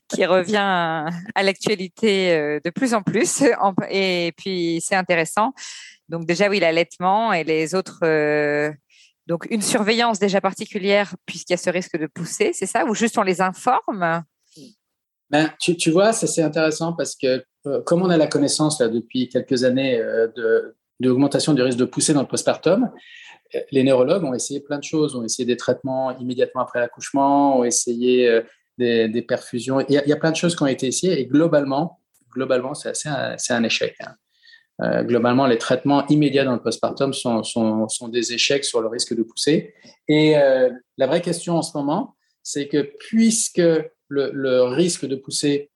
qui 0.08 0.26
revient 0.26 0.56
à 0.56 1.42
l'actualité 1.42 2.32
euh, 2.32 2.60
de 2.64 2.70
plus 2.70 2.92
en 2.92 3.02
plus. 3.02 3.44
Et 3.88 4.32
puis, 4.36 4.82
c'est 4.84 4.96
intéressant. 4.96 5.52
Donc 6.08 6.26
déjà, 6.26 6.48
oui, 6.48 6.60
l'allaitement 6.60 7.32
et 7.32 7.44
les 7.44 7.74
autres... 7.74 8.00
Euh, 8.02 8.72
donc, 9.26 9.46
une 9.50 9.62
surveillance 9.62 10.20
déjà 10.20 10.40
particulière 10.40 11.14
puisqu'il 11.24 11.52
y 11.52 11.54
a 11.54 11.58
ce 11.58 11.70
risque 11.70 11.98
de 11.98 12.06
pousser, 12.06 12.52
c'est 12.52 12.66
ça? 12.66 12.84
Ou 12.84 12.94
juste 12.94 13.18
on 13.18 13.22
les 13.22 13.40
informe? 13.40 14.22
Ben, 15.30 15.50
tu, 15.58 15.76
tu 15.76 15.90
vois, 15.90 16.12
c'est 16.12 16.42
intéressant 16.42 16.92
parce 16.92 17.16
que 17.16 17.44
euh, 17.66 17.82
comme 17.82 18.02
on 18.02 18.10
a 18.10 18.16
la 18.16 18.28
connaissance 18.28 18.80
là, 18.80 18.86
depuis 18.86 19.28
quelques 19.28 19.64
années 19.64 19.98
de, 19.98 20.76
d'augmentation 21.00 21.52
du 21.54 21.62
risque 21.62 21.78
de 21.78 21.84
pousser 21.84 22.12
dans 22.14 22.22
le 22.22 22.26
postpartum, 22.26 22.90
les 23.70 23.84
neurologues 23.84 24.24
ont 24.24 24.34
essayé 24.34 24.60
plein 24.60 24.78
de 24.78 24.84
choses, 24.84 25.14
ont 25.14 25.24
essayé 25.24 25.46
des 25.46 25.56
traitements 25.56 26.16
immédiatement 26.18 26.62
après 26.62 26.80
l'accouchement, 26.80 27.58
ont 27.58 27.64
essayé 27.64 28.28
euh, 28.28 28.42
des, 28.78 29.22
perfusions. 29.22 29.80
Il 29.80 29.94
y, 29.94 30.12
a, 30.12 30.16
plein 30.16 30.30
de 30.30 30.36
choses 30.36 30.56
qui 30.56 30.62
ont 30.62 30.66
été 30.66 30.86
essayées 30.86 31.18
et 31.18 31.26
globalement, 31.26 32.00
globalement, 32.32 32.74
c'est 32.74 32.94
c'est 32.94 33.52
un 33.52 33.62
échec. 33.62 33.96
Hein. 34.00 34.14
Euh, 34.82 35.02
globalement, 35.04 35.46
les 35.46 35.56
traitements 35.56 36.06
immédiats 36.08 36.44
dans 36.44 36.52
le 36.52 36.60
postpartum 36.60 37.14
sont, 37.14 37.42
sont, 37.42 38.08
des 38.08 38.34
échecs 38.34 38.64
sur 38.64 38.82
le 38.82 38.88
risque 38.88 39.16
de 39.16 39.22
pousser. 39.22 39.74
Et 40.06 40.36
euh, 40.36 40.68
la 40.98 41.06
vraie 41.06 41.22
question 41.22 41.56
en 41.56 41.62
ce 41.62 41.76
moment, 41.76 42.14
c'est 42.42 42.68
que 42.68 42.90
puisque 42.98 43.62
le, 44.08 44.62
risque 44.64 45.06
de 45.06 45.16
pousser 45.16 45.70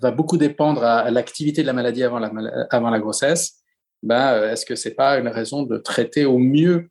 va 0.00 0.10
beaucoup 0.10 0.36
dépendre 0.36 0.82
à, 0.82 1.08
l'activité 1.10 1.62
de 1.62 1.68
la 1.68 1.72
maladie 1.72 2.02
avant 2.02 2.18
la, 2.18 2.30
avant 2.70 2.90
la 2.90 2.98
grossesse, 2.98 3.62
ben, 4.02 4.34
euh, 4.34 4.52
est-ce 4.52 4.66
que 4.66 4.74
c'est 4.74 4.94
pas 4.94 5.18
une 5.18 5.28
raison 5.28 5.62
de 5.62 5.78
traiter 5.78 6.24
au 6.24 6.38
mieux, 6.38 6.88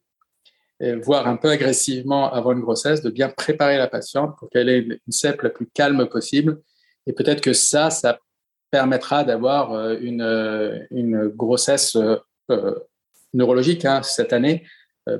voire 1.01 1.27
un 1.27 1.37
peu 1.37 1.49
agressivement 1.49 2.31
avant 2.31 2.51
une 2.51 2.59
grossesse, 2.59 3.01
de 3.01 3.09
bien 3.09 3.29
préparer 3.29 3.77
la 3.77 3.87
patiente 3.87 4.35
pour 4.37 4.49
qu'elle 4.49 4.67
ait 4.67 4.79
une, 4.79 4.99
CEP 5.09 5.41
la 5.41 5.49
plus 5.49 5.67
calme 5.67 6.07
possible? 6.07 6.61
Et 7.07 7.13
peut-être 7.13 7.41
que 7.41 7.53
ça, 7.53 7.89
ça 7.89 8.19
permettra 8.71 9.23
d'avoir 9.23 9.71
euh, 9.71 9.97
une, 10.01 10.21
euh, 10.21 10.79
une 10.91 11.27
grossesse 11.27 11.97
neurologique 13.33 13.85
hein, 13.85 14.01
cette 14.03 14.33
année 14.33 14.65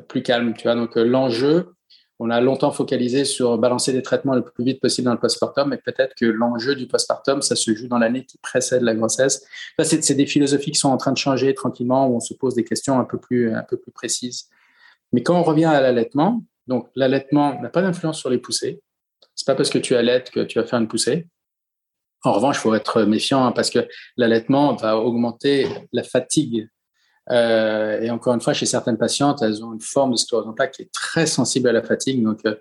plus 0.08 0.24
calme. 0.24 0.54
Tu 0.56 0.64
vois, 0.64 0.76
donc 0.76 0.96
l'enjeu, 0.96 1.75
on 2.20 2.30
a 2.30 2.40
longtemps 2.40 2.72
focalisé 2.72 3.26
sur 3.26 3.58
balancer 3.58 3.92
des 3.92 4.02
traitements 4.02 4.36
le 4.36 4.44
plus 4.44 4.64
vite 4.64 4.80
possible 4.80 5.06
dans 5.06 5.14
le 5.14 5.20
postpartum, 5.20 5.70
mais 5.70 5.78
peut-être 5.78 6.16
que 6.16 6.26
l'enjeu 6.26 6.76
du 6.76 6.88
postpartum, 6.88 7.42
ça 7.42 7.56
se 7.56 7.74
joue 7.76 7.88
dans 7.88 7.98
l'année 7.98 8.26
qui 8.26 8.38
précède 8.38 8.84
la 8.84 8.96
grossesse. 8.96 9.46
c'est 9.80 10.14
des 10.14 10.26
philosophies 10.26 10.72
qui 10.72 10.80
sont 10.80 10.90
en 10.90 10.98
train 10.98 11.12
de 11.12 11.18
changer 11.18 11.54
tranquillement, 11.54 12.08
où 12.08 12.16
on 12.16 12.20
se 12.22 12.34
pose 12.34 12.56
des 12.56 12.64
questions 12.64 13.00
un 13.00 13.04
peu 13.04 13.18
plus, 13.18 13.54
un 13.54 13.64
peu 13.64 13.78
plus 13.78 13.92
précises. 13.92 14.50
Mais 15.12 15.24
quand 15.24 15.38
on 15.38 15.44
revient 15.44 15.66
à 15.66 15.82
l'allaitement, 15.82 16.44
donc 16.68 16.90
l'allaitement 16.96 17.62
n'a 17.62 17.70
pas 17.70 17.82
d'influence 17.82 18.18
sur 18.18 18.30
les 18.30 18.38
poussées. 18.38 18.82
C'est 19.36 19.46
pas 19.46 19.56
parce 19.56 19.70
que 19.70 19.78
tu 19.78 19.96
allaites 19.96 20.32
que 20.32 20.40
tu 20.40 20.60
vas 20.60 20.66
faire 20.66 20.80
une 20.80 20.88
poussée. 20.88 21.28
En 22.24 22.32
revanche, 22.32 22.58
il 22.58 22.62
faut 22.62 22.74
être 22.74 23.04
méfiant 23.04 23.46
hein, 23.46 23.52
parce 23.52 23.70
que 23.70 23.88
l'allaitement 24.18 24.74
va 24.76 24.98
augmenter 24.98 25.68
la 25.92 26.04
fatigue 26.04 26.70
euh, 27.32 28.00
et 28.02 28.10
encore 28.10 28.34
une 28.34 28.42
fois, 28.42 28.54
chez 28.54 28.66
certaines 28.66 28.98
patientes, 28.98 29.42
elles 29.42 29.64
ont 29.64 29.74
une 29.74 29.82
forme 29.82 30.12
de 30.12 30.18
sclérose 30.18 30.48
en 30.48 30.54
plaques 30.54 30.74
qui 30.74 30.84
est 30.84 30.92
très 30.92 31.26
sensible 31.26 31.68
à 31.70 31.72
la 31.72 31.82
fatigue. 31.82 32.24
Donc, 32.24 32.40
euh, 32.46 32.56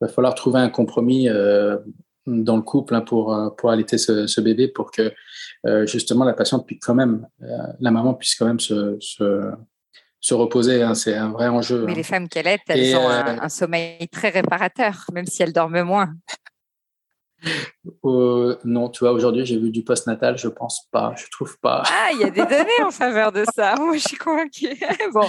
il 0.00 0.06
va 0.06 0.08
falloir 0.08 0.34
trouver 0.34 0.60
un 0.60 0.70
compromis 0.70 1.28
euh, 1.28 1.78
dans 2.26 2.56
le 2.56 2.62
couple 2.62 2.94
hein, 2.94 3.00
pour, 3.00 3.54
pour 3.56 3.70
allaiter 3.70 3.98
ce, 3.98 4.26
ce, 4.26 4.40
bébé 4.40 4.68
pour 4.68 4.90
que 4.90 5.12
justement 5.86 6.24
la 6.24 6.32
patiente 6.32 6.66
puisse 6.66 6.78
quand 6.80 6.94
même, 6.94 7.26
la 7.80 7.90
maman 7.90 8.14
puisse 8.14 8.34
quand 8.34 8.46
même 8.46 8.60
se, 8.60 8.96
se, 9.00 9.50
se 10.20 10.34
reposer. 10.34 10.82
Hein. 10.82 10.94
C'est 10.94 11.14
un 11.14 11.30
vrai 11.30 11.48
enjeu. 11.48 11.84
Mais 11.84 11.92
hein. 11.92 11.96
les 11.96 12.02
femmes 12.02 12.28
qui 12.28 12.38
allaitent, 12.38 12.60
elles 12.68 12.96
ont 12.96 13.08
un, 13.08 13.40
un, 13.40 13.48
sommeil 13.48 14.08
très 14.08 14.30
réparateur, 14.30 15.04
même 15.12 15.26
si 15.26 15.42
elles 15.42 15.52
dorment 15.52 15.82
moins. 15.82 16.14
Euh, 18.04 18.56
non, 18.64 18.88
tu 18.88 19.04
vois, 19.04 19.12
aujourd'hui, 19.12 19.44
j'ai 19.46 19.58
vu 19.58 19.70
du 19.70 19.82
post-natal, 19.82 20.36
je 20.36 20.48
pense 20.48 20.86
pas, 20.90 21.14
je 21.16 21.26
trouve 21.30 21.58
pas. 21.60 21.82
Ah, 21.86 22.08
il 22.12 22.20
y 22.20 22.24
a 22.24 22.30
des 22.30 22.44
données 22.44 22.82
en 22.84 22.90
faveur 22.90 23.32
de 23.32 23.44
ça. 23.54 23.74
Moi, 23.78 23.96
je 23.96 24.08
suis 24.08 24.16
convaincue. 24.16 24.68
bon. 25.12 25.26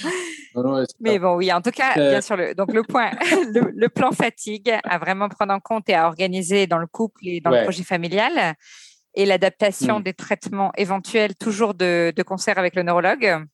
Mais 0.99 1.19
bon, 1.19 1.35
oui, 1.35 1.51
en 1.51 1.61
tout 1.61 1.71
cas, 1.71 1.97
euh, 1.97 2.11
bien 2.11 2.21
sûr, 2.21 2.35
le, 2.35 2.53
donc 2.53 2.73
le 2.73 2.83
point, 2.83 3.11
le, 3.53 3.87
plan 3.87 4.11
fatigue 4.11 4.73
à 4.83 4.97
vraiment 4.97 5.29
prendre 5.29 5.53
en 5.53 5.59
compte 5.59 5.89
et 5.89 5.93
à 5.93 6.07
organiser 6.07 6.67
dans 6.67 6.77
le 6.77 6.87
couple 6.87 7.27
et 7.27 7.41
dans 7.41 7.51
le 7.51 7.63
projet 7.63 7.83
familial 7.83 8.55
et 9.13 9.25
l'adaptation 9.25 9.99
hmm. 9.99 10.03
des 10.03 10.13
traitements 10.13 10.71
éventuels 10.77 11.35
toujours 11.35 11.73
de, 11.73 12.13
de 12.15 12.23
concert 12.23 12.57
avec 12.57 12.75
le 12.75 12.83
neurologue. 12.83 13.45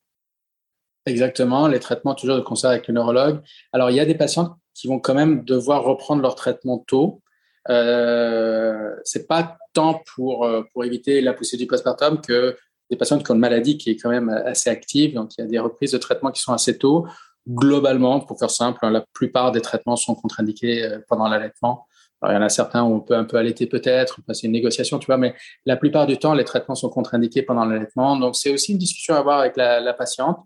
Exactement, 1.08 1.68
les 1.68 1.80
traitements 1.80 2.16
toujours 2.16 2.36
de 2.36 2.42
concert 2.42 2.70
avec 2.72 2.88
le 2.88 2.94
neurologue. 2.94 3.42
Alors, 3.72 3.90
il 3.90 3.96
y 3.96 4.00
a 4.00 4.06
des 4.06 4.16
patients 4.16 4.58
qui 4.74 4.88
vont 4.88 5.00
quand 5.00 5.16
même 5.16 5.44
devoir 5.46 5.84
reprendre 5.84 6.22
leur 6.22 6.36
traitement 6.36 6.80
tôt 6.80 7.22
euh, 7.70 8.96
c'est 9.04 9.28
pas 9.28 9.58
tant 9.74 10.02
pour, 10.16 10.46
euh, 10.46 10.64
pour 10.72 10.86
éviter 10.86 11.22
la 11.22 11.34
poussée 11.34 11.58
du 11.58 11.68
postpartum 11.68 12.22
que 12.22 12.56
des 12.90 12.96
patientes 12.96 13.26
qui 13.26 13.32
ont 13.32 13.36
une 13.36 13.42
maladie 13.42 13.78
qui 13.78 13.92
est 13.92 13.98
quand 13.98 14.10
même 14.10 14.30
assez 14.30 14.70
active, 14.70 15.14
donc 15.14 15.32
il 15.38 15.42
y 15.42 15.44
a 15.44 15.48
des 15.48 15.60
reprises 15.60 15.92
de 15.92 15.98
traitement 15.98 16.32
qui 16.32 16.42
sont 16.42 16.54
assez 16.54 16.78
tôt. 16.78 17.06
Globalement, 17.50 18.20
pour 18.22 18.40
faire 18.40 18.50
simple, 18.50 18.80
hein, 18.82 18.92
la 18.92 19.06
plupart 19.14 19.52
des 19.52 19.62
traitements 19.62 19.96
sont 19.96 20.16
contre-indiqués 20.16 20.84
euh, 20.84 21.00
pendant 21.08 21.28
l'allaitement. 21.28 21.86
il 22.26 22.34
y 22.34 22.38
en 22.38 22.42
a 22.42 22.50
certains 22.50 22.84
où 22.84 22.96
on 22.96 23.00
peut 23.02 23.16
un 23.16 23.26
peu 23.26 23.38
allaiter 23.38 23.68
peut-être, 23.68 24.20
c'est 24.34 24.48
une 24.48 24.54
négociation, 24.54 25.00
tu 25.00 25.06
vois, 25.08 25.18
mais 25.18 25.36
la 25.66 25.76
plupart 25.76 26.08
du 26.08 26.18
temps, 26.18 26.34
les 26.34 26.46
traitements 26.46 26.76
sont 26.76 26.90
contre-indiqués 26.90 27.44
pendant 27.44 27.66
l'allaitement. 27.66 28.18
Donc, 28.18 28.36
c'est 28.36 28.52
aussi 28.52 28.72
une 28.72 28.78
discussion 28.78 29.16
à 29.16 29.20
avoir 29.20 29.40
avec 29.40 29.58
la, 29.58 29.80
la, 29.80 29.94
patiente, 29.94 30.40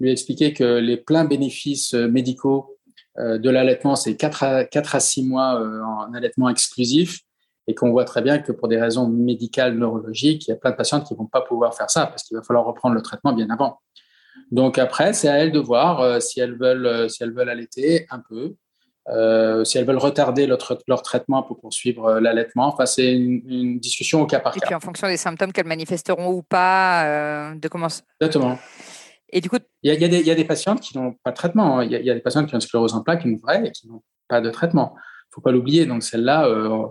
lui 0.00 0.10
expliquer 0.10 0.52
que 0.52 0.78
les 0.78 0.96
pleins 0.96 1.24
bénéfices 1.24 1.94
médicaux 1.94 2.66
euh, 2.70 2.77
de 3.18 3.50
l'allaitement, 3.50 3.96
c'est 3.96 4.16
4 4.16 4.42
à, 4.44 4.64
4 4.64 4.94
à 4.94 5.00
6 5.00 5.26
mois 5.26 5.60
euh, 5.60 5.82
en 5.82 6.14
allaitement 6.14 6.48
exclusif 6.48 7.20
et 7.66 7.74
qu'on 7.74 7.90
voit 7.90 8.04
très 8.04 8.22
bien 8.22 8.38
que 8.38 8.52
pour 8.52 8.68
des 8.68 8.80
raisons 8.80 9.08
médicales, 9.08 9.76
neurologiques, 9.76 10.46
il 10.46 10.50
y 10.50 10.54
a 10.54 10.56
plein 10.56 10.70
de 10.70 10.76
patientes 10.76 11.06
qui 11.06 11.14
vont 11.14 11.26
pas 11.26 11.42
pouvoir 11.42 11.74
faire 11.74 11.90
ça 11.90 12.06
parce 12.06 12.22
qu'il 12.22 12.36
va 12.36 12.42
falloir 12.42 12.64
reprendre 12.64 12.94
le 12.94 13.02
traitement 13.02 13.32
bien 13.32 13.50
avant. 13.50 13.80
Donc 14.52 14.78
après, 14.78 15.12
c'est 15.12 15.28
à 15.28 15.34
elles 15.34 15.52
de 15.52 15.58
voir 15.58 16.00
euh, 16.00 16.20
si 16.20 16.40
elles 16.40 16.56
veulent 16.56 17.10
si 17.10 17.22
elles 17.22 17.34
veulent 17.34 17.50
allaiter 17.50 18.06
un 18.10 18.20
peu, 18.20 18.54
si 19.64 19.78
elles 19.78 19.84
veulent 19.84 19.98
retarder 19.98 20.46
leur, 20.46 20.58
leur 20.86 21.02
traitement 21.02 21.42
pour 21.42 21.60
poursuivre 21.60 22.20
l'allaitement. 22.20 22.68
Enfin, 22.68 22.86
c'est 22.86 23.12
une, 23.12 23.80
discussion 23.80 24.22
au 24.22 24.26
cas 24.26 24.38
par 24.38 24.52
cas. 24.52 24.60
Et 24.62 24.66
puis 24.66 24.74
en 24.74 24.80
fonction 24.80 25.08
des 25.08 25.16
symptômes 25.16 25.52
qu'elles 25.52 25.66
manifesteront 25.66 26.30
ou 26.30 26.42
pas, 26.42 27.52
de 27.54 27.68
comment. 27.68 27.88
Exactement. 28.20 28.58
Et 29.30 29.40
du 29.40 29.50
coup, 29.50 29.58
il 29.82 29.92
y, 29.92 29.96
y, 29.96 30.30
a 30.30 30.34
des 30.34 30.44
patientes 30.44 30.80
qui 30.80 30.96
n'ont 30.96 31.14
pas 31.22 31.30
de 31.30 31.36
traitement. 31.36 31.78
Hein. 31.78 31.84
Il 31.84 31.92
y, 31.92 32.10
a 32.10 32.14
des 32.14 32.20
patientes 32.20 32.46
qui 32.46 32.54
ont 32.54 32.58
une 32.58 32.62
sclérose 32.62 32.94
en 32.94 33.02
plaques, 33.02 33.24
une 33.24 33.36
vraie, 33.36 33.66
et 33.66 33.72
qui 33.72 33.88
n'ont 33.88 34.02
pas 34.28 34.40
de 34.40 34.50
traitement. 34.50 34.94
Il 34.94 35.30
ne 35.30 35.34
faut 35.34 35.40
pas 35.40 35.52
l'oublier. 35.52 35.84
Donc 35.84 36.02
celles-là, 36.02 36.46
euh, 36.46 36.86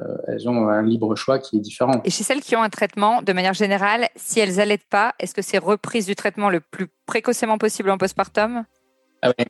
euh, 0.00 0.04
elles 0.28 0.48
ont 0.48 0.68
un 0.68 0.82
libre 0.82 1.14
choix 1.16 1.38
qui 1.38 1.58
est 1.58 1.60
différent. 1.60 2.00
Et 2.04 2.10
chez 2.10 2.24
celles 2.24 2.40
qui 2.40 2.56
ont 2.56 2.62
un 2.62 2.70
traitement, 2.70 3.20
de 3.20 3.32
manière 3.32 3.54
générale, 3.54 4.08
si 4.16 4.40
elles 4.40 4.56
n'allaitent 4.56 4.88
pas, 4.88 5.14
est-ce 5.18 5.34
que 5.34 5.42
c'est 5.42 5.58
reprise 5.58 6.06
du 6.06 6.14
traitement 6.14 6.48
le 6.48 6.60
plus 6.60 6.88
précocement 7.06 7.58
possible 7.58 7.90
en 7.90 7.98
postpartum? 7.98 8.64
Ah 9.20 9.28
ouais. 9.28 9.46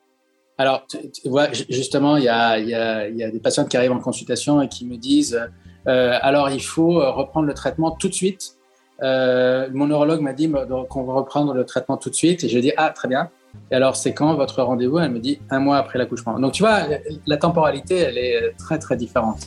Alors, 0.59 0.87
tu, 0.87 1.29
vois, 1.29 1.53
justement, 1.53 2.17
il 2.17 2.25
y 2.25 2.29
a, 2.29 2.59
y, 2.59 2.75
a, 2.75 3.09
y 3.09 3.23
a, 3.23 3.31
des 3.31 3.41
patientes 3.41 3.69
qui 3.69 3.77
arrivent 3.77 3.93
en 3.93 4.01
consultation 4.01 4.61
et 4.61 4.69
qui 4.69 4.85
me 4.85 4.97
disent 4.97 5.41
euh, 5.89 6.19
alors, 6.21 6.51
il 6.51 6.63
faut 6.63 6.95
reprendre 7.13 7.47
le 7.47 7.55
traitement 7.55 7.91
tout 7.91 8.09
de 8.09 8.15
suite 8.15 8.57
euh, 9.03 9.69
mon 9.73 9.87
neurologue 9.87 10.21
m'a 10.21 10.33
dit 10.33 10.51
qu'on 10.89 11.05
va 11.05 11.13
reprendre 11.15 11.55
le 11.55 11.65
traitement 11.65 11.97
tout 11.97 12.11
de 12.11 12.15
suite. 12.15 12.45
Et 12.45 12.49
je 12.49 12.55
lui 12.55 12.61
ai 12.61 12.71
dit, 12.71 12.73
ah, 12.77 12.91
très 12.91 13.09
bien. 13.09 13.31
Et 13.71 13.75
alors, 13.75 13.97
c'est 13.97 14.15
quand 14.15 14.35
votre 14.35 14.63
rendez-vous? 14.63 14.99
Elle 14.99 15.11
me 15.11 15.19
dit 15.19 15.41
un 15.51 15.61
mois 15.61 15.79
après 15.79 15.99
l'accouchement. 15.99 16.39
Donc, 16.39 16.53
tu 16.53 16.63
vois, 16.63 16.81
la 17.27 17.37
temporalité, 17.37 17.97
elle 17.97 18.19
est 18.19 18.55
très, 18.59 18.79
très 18.79 18.97
différente. 18.97 19.41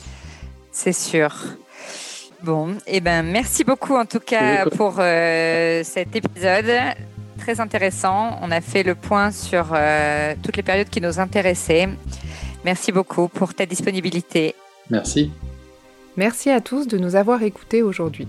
C'est 0.70 0.92
sûr. 0.92 1.34
Bon, 2.42 2.72
et 2.86 2.96
eh 2.96 3.00
ben, 3.00 3.22
merci 3.22 3.64
beaucoup 3.64 3.96
en 3.96 4.04
tout 4.04 4.20
cas 4.20 4.66
pour 4.66 4.96
euh, 4.98 5.82
cet 5.84 6.14
épisode. 6.14 6.70
Très 7.38 7.60
intéressant. 7.60 8.38
On 8.42 8.50
a 8.50 8.60
fait 8.60 8.82
le 8.82 8.94
point 8.94 9.30
sur 9.30 9.68
euh, 9.72 10.34
toutes 10.42 10.56
les 10.56 10.62
périodes 10.62 10.90
qui 10.90 11.00
nous 11.00 11.18
intéressaient. 11.18 11.88
Merci 12.64 12.92
beaucoup 12.92 13.28
pour 13.28 13.54
ta 13.54 13.64
disponibilité. 13.64 14.54
Merci. 14.90 15.30
Merci 16.16 16.50
à 16.50 16.60
tous 16.60 16.86
de 16.86 16.98
nous 16.98 17.16
avoir 17.16 17.42
écoutés 17.42 17.82
aujourd'hui. 17.82 18.28